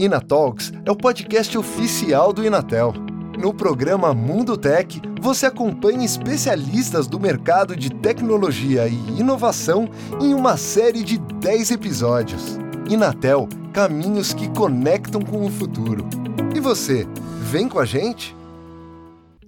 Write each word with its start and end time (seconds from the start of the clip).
Inatalks 0.00 0.72
é 0.86 0.90
o 0.90 0.96
podcast 0.96 1.58
oficial 1.58 2.32
do 2.32 2.42
Inatel. 2.42 2.94
No 3.38 3.52
programa 3.52 4.14
Mundo 4.14 4.56
Tech, 4.56 4.98
você 5.20 5.44
acompanha 5.44 6.06
especialistas 6.06 7.06
do 7.06 7.20
mercado 7.20 7.76
de 7.76 7.90
tecnologia 7.90 8.88
e 8.88 9.20
inovação 9.20 9.90
em 10.18 10.32
uma 10.32 10.56
série 10.56 11.02
de 11.02 11.18
10 11.18 11.72
episódios. 11.72 12.58
Inatel 12.88 13.46
Caminhos 13.74 14.32
que 14.32 14.48
conectam 14.48 15.20
com 15.20 15.44
o 15.44 15.50
futuro. 15.50 16.06
E 16.56 16.60
você, 16.60 17.06
vem 17.42 17.68
com 17.68 17.78
a 17.78 17.84
gente? 17.84 18.34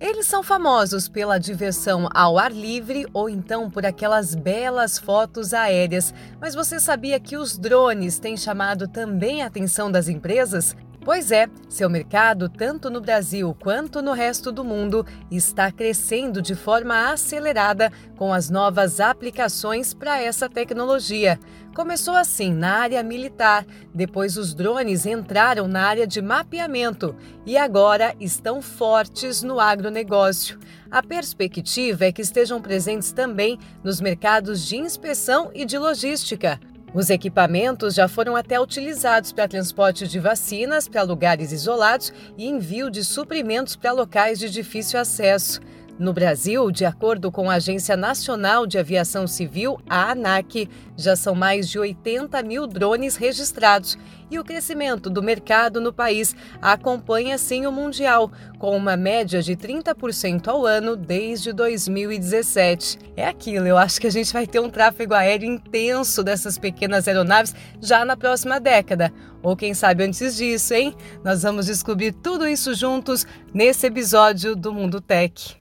Eles 0.04 0.26
são 0.26 0.42
famosos 0.42 1.06
pela 1.06 1.38
diversão 1.38 2.08
ao 2.12 2.36
ar 2.36 2.50
livre 2.50 3.06
ou 3.14 3.30
então 3.30 3.70
por 3.70 3.86
aquelas 3.86 4.34
belas 4.34 4.98
fotos 4.98 5.54
aéreas. 5.54 6.12
Mas 6.40 6.56
você 6.56 6.80
sabia 6.80 7.20
que 7.20 7.36
os 7.36 7.56
drones 7.56 8.18
têm 8.18 8.36
chamado 8.36 8.88
também 8.88 9.44
a 9.44 9.46
atenção 9.46 9.92
das 9.92 10.08
empresas? 10.08 10.74
Pois 11.04 11.32
é, 11.32 11.48
seu 11.68 11.90
mercado, 11.90 12.48
tanto 12.48 12.88
no 12.88 13.00
Brasil 13.00 13.56
quanto 13.60 14.00
no 14.00 14.12
resto 14.12 14.52
do 14.52 14.62
mundo, 14.62 15.04
está 15.32 15.72
crescendo 15.72 16.40
de 16.40 16.54
forma 16.54 17.10
acelerada 17.10 17.90
com 18.16 18.32
as 18.32 18.48
novas 18.48 19.00
aplicações 19.00 19.92
para 19.92 20.22
essa 20.22 20.48
tecnologia. 20.48 21.40
Começou 21.74 22.14
assim 22.14 22.52
na 22.52 22.74
área 22.76 23.02
militar, 23.02 23.66
depois 23.92 24.36
os 24.36 24.54
drones 24.54 25.04
entraram 25.04 25.66
na 25.66 25.82
área 25.82 26.06
de 26.06 26.22
mapeamento 26.22 27.16
e 27.44 27.56
agora 27.56 28.14
estão 28.20 28.62
fortes 28.62 29.42
no 29.42 29.58
agronegócio. 29.58 30.56
A 30.88 31.02
perspectiva 31.02 32.04
é 32.04 32.12
que 32.12 32.22
estejam 32.22 32.62
presentes 32.62 33.10
também 33.10 33.58
nos 33.82 34.00
mercados 34.00 34.64
de 34.64 34.76
inspeção 34.76 35.50
e 35.52 35.64
de 35.64 35.76
logística. 35.78 36.60
Os 36.94 37.08
equipamentos 37.08 37.94
já 37.94 38.06
foram 38.06 38.36
até 38.36 38.60
utilizados 38.60 39.32
para 39.32 39.48
transporte 39.48 40.06
de 40.06 40.20
vacinas 40.20 40.86
para 40.86 41.02
lugares 41.02 41.50
isolados 41.50 42.12
e 42.36 42.46
envio 42.46 42.90
de 42.90 43.02
suprimentos 43.02 43.74
para 43.74 43.92
locais 43.92 44.38
de 44.38 44.50
difícil 44.50 45.00
acesso. 45.00 45.58
No 45.98 46.12
Brasil, 46.12 46.70
de 46.70 46.84
acordo 46.84 47.32
com 47.32 47.48
a 47.48 47.54
Agência 47.54 47.96
Nacional 47.96 48.66
de 48.66 48.78
Aviação 48.78 49.26
Civil, 49.26 49.78
a 49.88 50.10
ANAC, 50.10 50.68
já 51.02 51.16
são 51.16 51.34
mais 51.34 51.68
de 51.68 51.78
80 51.78 52.42
mil 52.42 52.66
drones 52.66 53.16
registrados 53.16 53.98
e 54.30 54.38
o 54.38 54.44
crescimento 54.44 55.10
do 55.10 55.22
mercado 55.22 55.80
no 55.80 55.92
país 55.92 56.34
acompanha 56.60 57.36
sim 57.36 57.66
o 57.66 57.72
mundial, 57.72 58.30
com 58.58 58.74
uma 58.74 58.96
média 58.96 59.42
de 59.42 59.54
30% 59.54 60.48
ao 60.48 60.64
ano 60.64 60.96
desde 60.96 61.52
2017. 61.52 62.98
É 63.14 63.26
aquilo, 63.26 63.66
eu 63.66 63.76
acho 63.76 64.00
que 64.00 64.06
a 64.06 64.10
gente 64.10 64.32
vai 64.32 64.46
ter 64.46 64.60
um 64.60 64.70
tráfego 64.70 65.12
aéreo 65.12 65.46
intenso 65.46 66.22
dessas 66.22 66.56
pequenas 66.56 67.06
aeronaves 67.06 67.54
já 67.80 68.04
na 68.04 68.16
próxima 68.16 68.58
década. 68.58 69.12
Ou 69.42 69.56
quem 69.56 69.74
sabe 69.74 70.04
antes 70.04 70.36
disso, 70.36 70.72
hein? 70.72 70.94
Nós 71.22 71.42
vamos 71.42 71.66
descobrir 71.66 72.12
tudo 72.12 72.48
isso 72.48 72.74
juntos 72.74 73.26
nesse 73.52 73.86
episódio 73.86 74.56
do 74.56 74.72
Mundo 74.72 75.00
Tech. 75.00 75.60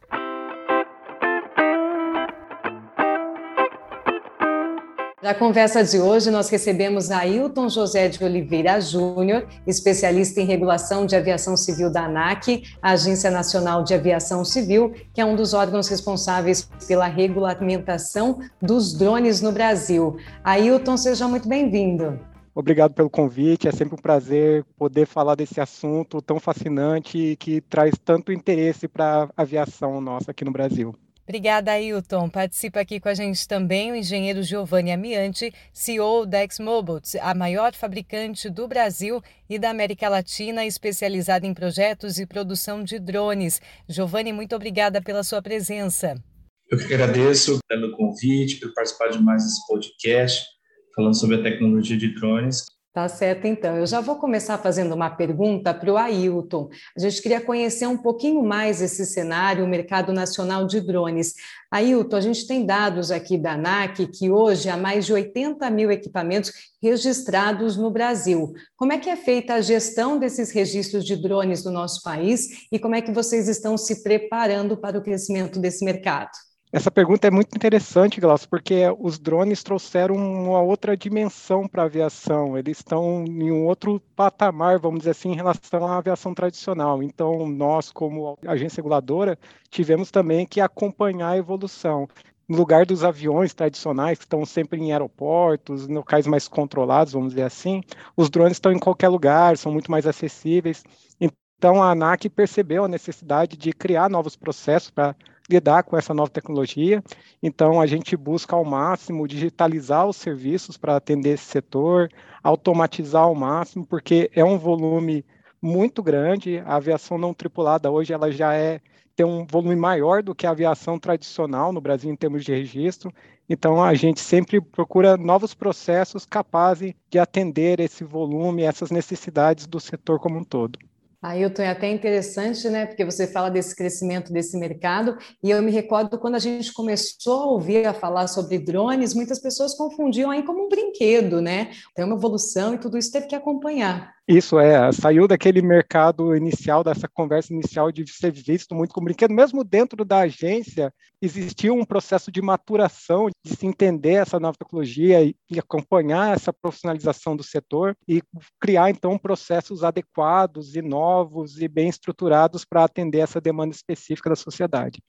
Na 5.21 5.35
conversa 5.35 5.83
de 5.83 5.99
hoje, 5.99 6.31
nós 6.31 6.49
recebemos 6.49 7.11
Ailton 7.11 7.69
José 7.69 8.09
de 8.09 8.23
Oliveira 8.23 8.81
Júnior, 8.81 9.47
especialista 9.67 10.41
em 10.41 10.45
regulação 10.45 11.05
de 11.05 11.15
aviação 11.15 11.55
civil 11.55 11.91
da 11.91 12.05
ANAC, 12.05 12.63
Agência 12.81 13.29
Nacional 13.29 13.83
de 13.83 13.93
Aviação 13.93 14.43
Civil, 14.43 14.95
que 15.13 15.21
é 15.21 15.25
um 15.25 15.35
dos 15.35 15.53
órgãos 15.53 15.87
responsáveis 15.87 16.67
pela 16.87 17.05
regulamentação 17.05 18.39
dos 18.59 18.97
drones 18.97 19.41
no 19.41 19.51
Brasil. 19.51 20.17
Ailton, 20.43 20.97
seja 20.97 21.27
muito 21.27 21.47
bem-vindo. 21.47 22.19
Obrigado 22.55 22.95
pelo 22.95 23.09
convite, 23.09 23.67
é 23.67 23.71
sempre 23.71 23.93
um 23.93 24.01
prazer 24.01 24.65
poder 24.75 25.05
falar 25.05 25.35
desse 25.35 25.61
assunto 25.61 26.19
tão 26.19 26.39
fascinante 26.39 27.19
e 27.19 27.35
que 27.35 27.61
traz 27.61 27.93
tanto 28.03 28.31
interesse 28.31 28.87
para 28.87 29.29
a 29.37 29.41
aviação 29.43 30.01
nossa 30.01 30.31
aqui 30.31 30.43
no 30.43 30.51
Brasil. 30.51 30.95
Obrigada, 31.31 31.71
Ailton. 31.71 32.29
Participa 32.29 32.81
aqui 32.81 32.99
com 32.99 33.07
a 33.07 33.13
gente 33.13 33.47
também 33.47 33.89
o 33.89 33.95
engenheiro 33.95 34.43
Giovanni 34.43 34.91
Amiante, 34.91 35.53
CEO 35.71 36.25
da 36.25 36.43
ExMobile, 36.43 36.99
a 37.21 37.33
maior 37.33 37.73
fabricante 37.73 38.49
do 38.49 38.67
Brasil 38.67 39.23
e 39.49 39.57
da 39.57 39.69
América 39.69 40.09
Latina, 40.09 40.65
especializada 40.65 41.47
em 41.47 41.53
projetos 41.53 42.19
e 42.19 42.25
produção 42.25 42.83
de 42.83 42.99
drones. 42.99 43.61
Giovanni, 43.87 44.33
muito 44.33 44.53
obrigada 44.53 45.01
pela 45.01 45.23
sua 45.23 45.41
presença. 45.41 46.21
Eu 46.69 46.77
que 46.77 46.93
agradeço 46.93 47.59
pelo 47.65 47.95
convite, 47.95 48.59
por 48.59 48.73
participar 48.73 49.07
de 49.07 49.19
mais 49.23 49.45
esse 49.45 49.65
podcast, 49.67 50.45
falando 50.93 51.17
sobre 51.17 51.37
a 51.37 51.43
tecnologia 51.43 51.97
de 51.97 52.13
drones. 52.13 52.65
Tá 52.93 53.07
certo, 53.07 53.47
então. 53.47 53.77
Eu 53.77 53.87
já 53.87 54.01
vou 54.01 54.17
começar 54.17 54.57
fazendo 54.57 54.93
uma 54.93 55.09
pergunta 55.09 55.73
para 55.73 55.93
o 55.93 55.95
Ailton. 55.95 56.69
A 56.97 56.99
gente 56.99 57.21
queria 57.21 57.39
conhecer 57.39 57.87
um 57.87 57.97
pouquinho 57.97 58.43
mais 58.43 58.81
esse 58.81 59.05
cenário, 59.05 59.63
o 59.63 59.67
mercado 59.67 60.11
nacional 60.11 60.67
de 60.67 60.81
drones. 60.81 61.33
Ailton, 61.71 62.17
a 62.17 62.21
gente 62.21 62.45
tem 62.45 62.65
dados 62.65 63.09
aqui 63.09 63.37
da 63.37 63.53
ANAC 63.53 64.07
que 64.07 64.29
hoje 64.29 64.69
há 64.69 64.75
mais 64.75 65.05
de 65.05 65.13
80 65.13 65.69
mil 65.69 65.89
equipamentos 65.89 66.51
registrados 66.83 67.77
no 67.77 67.89
Brasil. 67.89 68.51
Como 68.75 68.91
é 68.91 68.97
que 68.97 69.09
é 69.09 69.15
feita 69.15 69.53
a 69.53 69.61
gestão 69.61 70.19
desses 70.19 70.51
registros 70.51 71.05
de 71.05 71.15
drones 71.15 71.63
no 71.63 71.71
nosso 71.71 72.03
país 72.03 72.67
e 72.69 72.77
como 72.77 72.95
é 72.95 73.01
que 73.01 73.13
vocês 73.13 73.47
estão 73.47 73.77
se 73.77 74.03
preparando 74.03 74.75
para 74.75 74.97
o 74.97 75.01
crescimento 75.01 75.61
desse 75.61 75.85
mercado? 75.85 76.31
Essa 76.73 76.89
pergunta 76.89 77.27
é 77.27 77.31
muito 77.31 77.53
interessante, 77.53 78.21
Glaucio, 78.21 78.47
porque 78.47 78.83
os 78.97 79.19
drones 79.19 79.61
trouxeram 79.61 80.15
uma 80.15 80.61
outra 80.61 80.95
dimensão 80.95 81.67
para 81.67 81.83
a 81.83 81.85
aviação. 81.85 82.57
Eles 82.57 82.77
estão 82.77 83.25
em 83.25 83.51
um 83.51 83.65
outro 83.65 83.99
patamar, 84.15 84.79
vamos 84.79 84.99
dizer 84.99 85.11
assim, 85.11 85.31
em 85.33 85.35
relação 85.35 85.85
à 85.85 85.97
aviação 85.97 86.33
tradicional. 86.33 87.03
Então, 87.03 87.45
nós, 87.45 87.91
como 87.91 88.39
agência 88.47 88.79
reguladora, 88.79 89.37
tivemos 89.69 90.11
também 90.11 90.45
que 90.45 90.61
acompanhar 90.61 91.31
a 91.31 91.37
evolução. 91.37 92.07
No 92.47 92.55
lugar 92.55 92.85
dos 92.85 93.03
aviões 93.03 93.53
tradicionais, 93.53 94.17
que 94.17 94.23
estão 94.23 94.45
sempre 94.45 94.79
em 94.79 94.93
aeroportos, 94.93 95.89
em 95.89 95.93
locais 95.93 96.25
mais 96.25 96.47
controlados, 96.47 97.11
vamos 97.11 97.29
dizer 97.29 97.43
assim, 97.43 97.81
os 98.15 98.29
drones 98.29 98.53
estão 98.53 98.71
em 98.71 98.79
qualquer 98.79 99.09
lugar, 99.09 99.57
são 99.57 99.73
muito 99.73 99.91
mais 99.91 100.07
acessíveis. 100.07 100.85
Então, 101.19 101.83
a 101.83 101.91
ANAC 101.91 102.29
percebeu 102.29 102.85
a 102.85 102.87
necessidade 102.87 103.57
de 103.57 103.73
criar 103.73 104.09
novos 104.09 104.37
processos 104.37 104.89
para 104.89 105.15
lidar 105.51 105.83
com 105.83 105.97
essa 105.97 106.13
nova 106.13 106.29
tecnologia. 106.29 107.03
Então, 107.43 107.81
a 107.81 107.85
gente 107.85 108.15
busca 108.15 108.55
ao 108.55 108.63
máximo 108.63 109.27
digitalizar 109.27 110.07
os 110.07 110.15
serviços 110.15 110.77
para 110.77 110.95
atender 110.95 111.31
esse 111.31 111.45
setor, 111.45 112.09
automatizar 112.41 113.23
ao 113.23 113.35
máximo, 113.35 113.85
porque 113.85 114.31
é 114.33 114.43
um 114.43 114.57
volume 114.57 115.25
muito 115.61 116.01
grande. 116.01 116.59
A 116.65 116.75
aviação 116.75 117.17
não 117.17 117.33
tripulada 117.33 117.91
hoje 117.91 118.13
ela 118.13 118.31
já 118.31 118.53
é 118.53 118.79
tem 119.13 119.25
um 119.25 119.45
volume 119.45 119.75
maior 119.75 120.23
do 120.23 120.33
que 120.33 120.47
a 120.47 120.51
aviação 120.51 120.97
tradicional 120.97 121.73
no 121.73 121.81
Brasil 121.81 122.09
em 122.09 122.15
termos 122.15 122.45
de 122.45 122.53
registro. 122.53 123.13
Então, 123.47 123.83
a 123.83 123.93
gente 123.93 124.21
sempre 124.21 124.61
procura 124.61 125.17
novos 125.17 125.53
processos 125.53 126.25
capazes 126.25 126.93
de 127.09 127.19
atender 127.19 127.79
esse 127.79 128.03
volume, 128.03 128.63
essas 128.63 128.89
necessidades 128.89 129.67
do 129.67 129.79
setor 129.79 130.19
como 130.19 130.39
um 130.39 130.43
todo. 130.43 130.79
Ailton, 131.21 131.61
é 131.61 131.69
até 131.69 131.87
interessante, 131.87 132.67
né? 132.67 132.87
Porque 132.87 133.05
você 133.05 133.27
fala 133.27 133.49
desse 133.49 133.75
crescimento 133.75 134.33
desse 134.33 134.57
mercado, 134.57 135.17
e 135.43 135.51
eu 135.51 135.61
me 135.61 135.71
recordo 135.71 136.17
quando 136.17 136.35
a 136.35 136.39
gente 136.39 136.73
começou 136.73 137.41
a 137.41 137.45
ouvir 137.45 137.85
a 137.85 137.93
falar 137.93 138.27
sobre 138.27 138.57
drones, 138.57 139.13
muitas 139.13 139.39
pessoas 139.39 139.75
confundiam 139.75 140.31
aí 140.31 140.43
como 140.43 140.65
um 140.65 140.69
brinquedo, 140.69 141.39
né? 141.39 141.71
Tem 141.93 142.03
uma 142.03 142.15
evolução 142.15 142.73
e 142.73 142.79
tudo 142.79 142.97
isso 142.97 143.11
teve 143.11 143.27
que 143.27 143.35
acompanhar. 143.35 144.11
Isso 144.33 144.57
é, 144.57 144.89
saiu 144.93 145.27
daquele 145.27 145.61
mercado 145.61 146.33
inicial, 146.33 146.85
dessa 146.85 147.05
conversa 147.05 147.51
inicial 147.51 147.91
de 147.91 148.09
ser 148.09 148.31
visto 148.31 148.73
muito 148.73 148.93
como 148.93 149.03
brinquedo. 149.03 149.33
Mesmo 149.33 149.61
dentro 149.61 150.05
da 150.05 150.19
agência, 150.19 150.93
existiu 151.21 151.73
um 151.73 151.83
processo 151.83 152.31
de 152.31 152.41
maturação, 152.41 153.27
de 153.43 153.53
se 153.53 153.67
entender 153.67 154.13
essa 154.13 154.39
nova 154.39 154.57
tecnologia 154.57 155.21
e, 155.21 155.35
e 155.49 155.59
acompanhar 155.59 156.33
essa 156.33 156.53
profissionalização 156.53 157.35
do 157.35 157.43
setor 157.43 157.93
e 158.07 158.23
criar, 158.57 158.89
então, 158.89 159.17
processos 159.17 159.83
adequados 159.83 160.77
e 160.77 160.81
novos 160.81 161.59
e 161.59 161.67
bem 161.67 161.89
estruturados 161.89 162.63
para 162.63 162.85
atender 162.85 163.19
essa 163.19 163.41
demanda 163.41 163.75
específica 163.75 164.29
da 164.29 164.35
sociedade. 164.37 165.03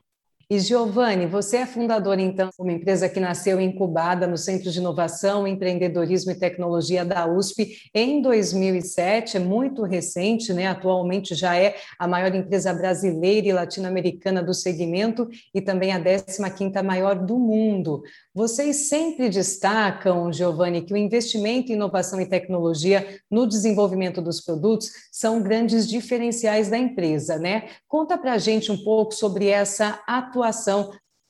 E 0.52 0.60
Giovanni, 0.60 1.24
você 1.24 1.56
é 1.56 1.66
fundador, 1.66 2.18
então, 2.18 2.50
de 2.50 2.60
uma 2.60 2.72
empresa 2.72 3.08
que 3.08 3.18
nasceu 3.18 3.58
incubada 3.58 4.26
no 4.26 4.36
Centro 4.36 4.70
de 4.70 4.78
Inovação, 4.80 5.46
Empreendedorismo 5.46 6.30
e 6.30 6.34
Tecnologia 6.34 7.06
da 7.06 7.26
USP 7.26 7.78
em 7.94 8.20
2007, 8.20 9.38
é 9.38 9.40
muito 9.40 9.82
recente, 9.82 10.52
né? 10.52 10.66
Atualmente 10.66 11.34
já 11.34 11.56
é 11.56 11.76
a 11.98 12.06
maior 12.06 12.34
empresa 12.34 12.70
brasileira 12.74 13.48
e 13.48 13.52
latino-americana 13.54 14.42
do 14.42 14.52
segmento 14.52 15.26
e 15.54 15.60
também 15.62 15.90
a 15.90 15.98
15ª 15.98 16.82
maior 16.82 17.14
do 17.14 17.38
mundo. 17.38 18.02
Vocês 18.34 18.90
sempre 18.90 19.30
destacam, 19.30 20.30
Giovanni, 20.30 20.82
que 20.82 20.92
o 20.92 20.98
investimento 20.98 21.72
em 21.72 21.76
inovação 21.76 22.20
e 22.20 22.26
tecnologia 22.26 23.20
no 23.30 23.46
desenvolvimento 23.46 24.20
dos 24.20 24.42
produtos 24.42 24.90
são 25.10 25.42
grandes 25.42 25.88
diferenciais 25.88 26.68
da 26.68 26.76
empresa, 26.76 27.38
né? 27.38 27.70
Conta 27.88 28.18
para 28.18 28.34
a 28.34 28.38
gente 28.38 28.70
um 28.70 28.84
pouco 28.84 29.14
sobre 29.14 29.48
essa 29.48 29.98
atuação. 30.06 30.41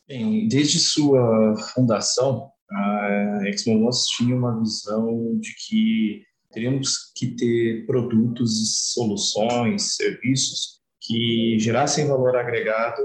Bem, 0.09 0.49
desde 0.49 0.79
sua 0.79 1.55
fundação, 1.75 2.51
a 2.71 3.41
Exmonos 3.47 4.07
tinha 4.07 4.35
uma 4.37 4.59
visão 4.59 5.39
de 5.39 5.55
que 5.67 6.23
teríamos 6.51 7.13
que 7.17 7.35
ter 7.35 7.87
produtos, 7.87 8.93
soluções, 8.93 9.97
serviços 9.97 10.81
que 11.01 11.57
gerassem 11.59 12.07
valor 12.07 12.37
agregado 12.37 13.03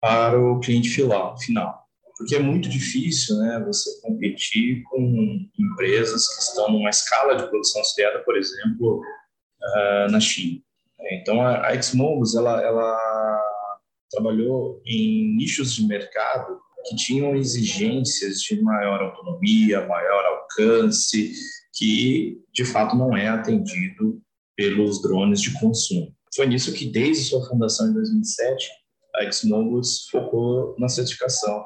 para 0.00 0.38
o 0.40 0.60
cliente 0.60 0.90
final. 0.90 1.36
Porque 2.16 2.36
é 2.36 2.38
muito 2.38 2.68
difícil 2.68 3.36
né, 3.38 3.62
você 3.66 4.00
competir 4.00 4.82
com 4.84 5.38
empresas 5.58 6.28
que 6.28 6.42
estão 6.42 6.70
numa 6.70 6.90
escala 6.90 7.36
de 7.36 7.48
produção 7.48 7.80
auxiliada, 7.80 8.20
por 8.20 8.36
exemplo, 8.36 9.00
uh, 9.00 10.10
na 10.10 10.20
China. 10.20 10.60
Então, 11.10 11.42
a, 11.42 11.68
a 11.68 11.82
Xmobus, 11.82 12.34
ela, 12.34 12.62
ela 12.62 13.43
trabalhou 14.14 14.80
em 14.86 15.36
nichos 15.36 15.74
de 15.74 15.86
mercado 15.86 16.58
que 16.86 16.96
tinham 16.96 17.34
exigências 17.34 18.40
de 18.40 18.60
maior 18.62 19.00
autonomia, 19.00 19.86
maior 19.86 20.24
alcance, 20.26 21.32
que 21.72 22.40
de 22.52 22.64
fato 22.64 22.96
não 22.96 23.16
é 23.16 23.28
atendido 23.28 24.20
pelos 24.56 25.02
drones 25.02 25.40
de 25.40 25.58
consumo. 25.58 26.14
Foi 26.34 26.46
nisso 26.46 26.72
que, 26.72 26.86
desde 26.86 27.24
sua 27.24 27.46
fundação 27.48 27.88
em 27.88 27.94
2007, 27.94 28.68
a 29.16 29.30
Xmobus 29.30 30.08
focou 30.10 30.74
na 30.78 30.88
certificação. 30.88 31.64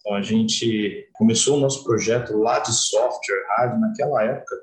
Então, 0.00 0.14
a 0.14 0.22
gente 0.22 1.08
começou 1.14 1.56
o 1.56 1.60
nosso 1.60 1.84
projeto 1.84 2.36
lá 2.36 2.58
de 2.58 2.72
software, 2.72 3.44
hardware, 3.56 3.80
naquela 3.80 4.24
época, 4.24 4.56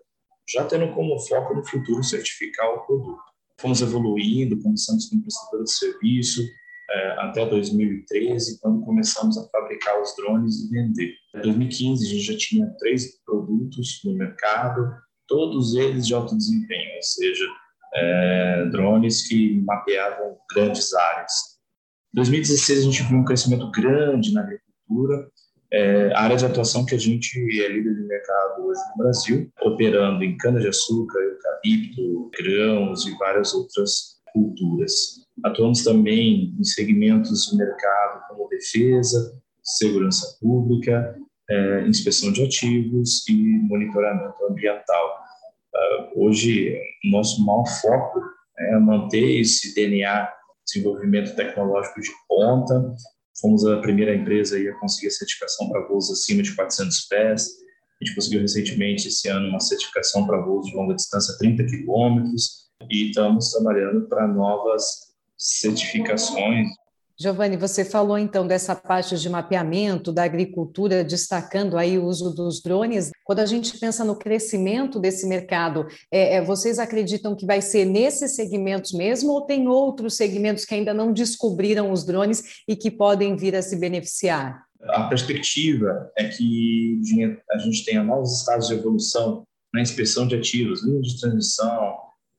já 0.49 0.65
tendo 0.65 0.93
como 0.93 1.19
foco 1.19 1.55
no 1.55 1.65
futuro 1.65 2.03
certificar 2.03 2.67
o 2.69 2.85
produto. 2.85 3.21
Fomos 3.59 3.81
evoluindo, 3.81 4.61
começamos 4.61 5.07
como 5.07 5.21
prestador 5.21 5.63
de 5.63 5.71
serviço, 5.71 6.41
é, 6.89 7.07
até 7.19 7.45
2013, 7.45 8.59
quando 8.61 8.85
começamos 8.85 9.37
a 9.37 9.47
fabricar 9.49 10.01
os 10.01 10.15
drones 10.15 10.63
e 10.63 10.69
vender. 10.69 11.13
Em 11.35 11.41
2015, 11.41 12.05
a 12.05 12.09
gente 12.09 12.23
já 12.23 12.37
tinha 12.37 12.67
três 12.79 13.23
produtos 13.25 14.01
no 14.05 14.15
mercado, 14.15 14.93
todos 15.27 15.75
eles 15.75 16.05
de 16.05 16.13
alto 16.13 16.37
desempenho, 16.37 16.95
ou 16.95 17.01
seja, 17.01 17.45
é, 17.95 18.65
drones 18.71 19.27
que 19.27 19.61
mapeavam 19.61 20.37
grandes 20.53 20.93
áreas. 20.93 21.31
Em 22.13 22.17
2016, 22.17 22.79
a 22.79 22.83
gente 22.83 23.03
viu 23.03 23.17
um 23.17 23.25
crescimento 23.25 23.69
grande 23.71 24.33
na 24.33 24.41
agricultura, 24.41 25.29
é, 25.71 26.13
área 26.15 26.37
de 26.37 26.45
atuação 26.45 26.85
que 26.85 26.95
a 26.95 26.97
gente 26.97 27.39
é 27.61 27.67
líder 27.67 27.95
de 27.95 28.03
mercado 28.03 28.65
hoje 28.65 28.79
no 28.91 29.03
Brasil, 29.03 29.51
operando 29.61 30.23
em 30.23 30.37
cana-de-açúcar, 30.37 31.19
eucalipto, 31.19 32.31
grãos 32.37 33.07
e 33.07 33.17
várias 33.17 33.53
outras 33.53 34.21
culturas. 34.31 35.24
Atuamos 35.43 35.83
também 35.83 36.55
em 36.57 36.63
segmentos 36.63 37.49
de 37.49 37.57
mercado 37.57 38.27
como 38.27 38.47
defesa, 38.49 39.41
segurança 39.63 40.37
pública, 40.39 41.15
é, 41.49 41.87
inspeção 41.87 42.31
de 42.31 42.43
ativos 42.43 43.27
e 43.27 43.33
monitoramento 43.33 44.43
ambiental. 44.49 45.19
Uh, 45.73 46.25
hoje, 46.25 46.79
nosso 47.03 47.45
maior 47.45 47.65
foco 47.81 48.21
é 48.57 48.79
manter 48.79 49.41
esse 49.41 49.75
DNA 49.75 50.29
desenvolvimento 50.65 51.35
tecnológico 51.35 52.01
de 52.01 52.09
ponta. 52.27 52.95
Fomos 53.39 53.65
a 53.65 53.79
primeira 53.81 54.15
empresa 54.15 54.57
a 54.57 54.79
conseguir 54.79 55.11
certificação 55.11 55.69
para 55.69 55.85
voos 55.87 56.09
acima 56.09 56.41
de 56.41 56.55
400 56.55 57.01
pés. 57.07 57.49
A 58.01 58.05
gente 58.05 58.15
conseguiu 58.15 58.41
recentemente, 58.41 59.07
esse 59.07 59.27
ano, 59.29 59.49
uma 59.49 59.59
certificação 59.59 60.25
para 60.25 60.41
voos 60.41 60.65
de 60.65 60.75
longa 60.75 60.95
distância, 60.95 61.37
30 61.37 61.65
quilômetros, 61.65 62.65
e 62.89 63.09
estamos 63.09 63.51
trabalhando 63.51 64.07
para 64.07 64.27
novas 64.27 65.04
certificações. 65.37 66.67
Giovanni, 67.17 67.55
você 67.55 67.85
falou 67.85 68.17
então 68.17 68.45
dessa 68.45 68.75
parte 68.75 69.17
de 69.17 69.29
mapeamento 69.29 70.11
da 70.11 70.23
agricultura, 70.23 71.01
destacando 71.01 71.77
aí 71.77 71.97
o 71.97 72.03
uso 72.03 72.35
dos 72.35 72.61
drones. 72.61 73.09
Quando 73.23 73.39
a 73.39 73.45
gente 73.45 73.77
pensa 73.79 74.03
no 74.03 74.17
crescimento 74.17 74.99
desse 74.99 75.25
mercado, 75.25 75.87
é, 76.11 76.35
é, 76.35 76.41
vocês 76.41 76.77
acreditam 76.77 77.33
que 77.33 77.45
vai 77.45 77.61
ser 77.61 77.85
nesses 77.85 78.35
segmentos 78.35 78.91
mesmo 78.91 79.31
ou 79.31 79.45
tem 79.45 79.65
outros 79.65 80.15
segmentos 80.15 80.65
que 80.65 80.75
ainda 80.75 80.93
não 80.93 81.13
descobriram 81.13 81.89
os 81.89 82.05
drones 82.05 82.61
e 82.67 82.75
que 82.75 82.91
podem 82.91 83.37
vir 83.37 83.55
a 83.55 83.61
se 83.61 83.77
beneficiar? 83.77 84.65
A 84.81 85.03
perspectiva 85.03 86.11
é 86.17 86.27
que 86.27 86.99
a 87.49 87.57
gente 87.59 87.85
tenha 87.85 88.03
novos 88.03 88.39
estados 88.39 88.67
de 88.67 88.73
evolução 88.73 89.43
na 89.73 89.81
inspeção 89.81 90.27
de 90.27 90.35
ativos, 90.35 90.85
linhas 90.85 91.07
de 91.07 91.21
transmissão, 91.21 91.95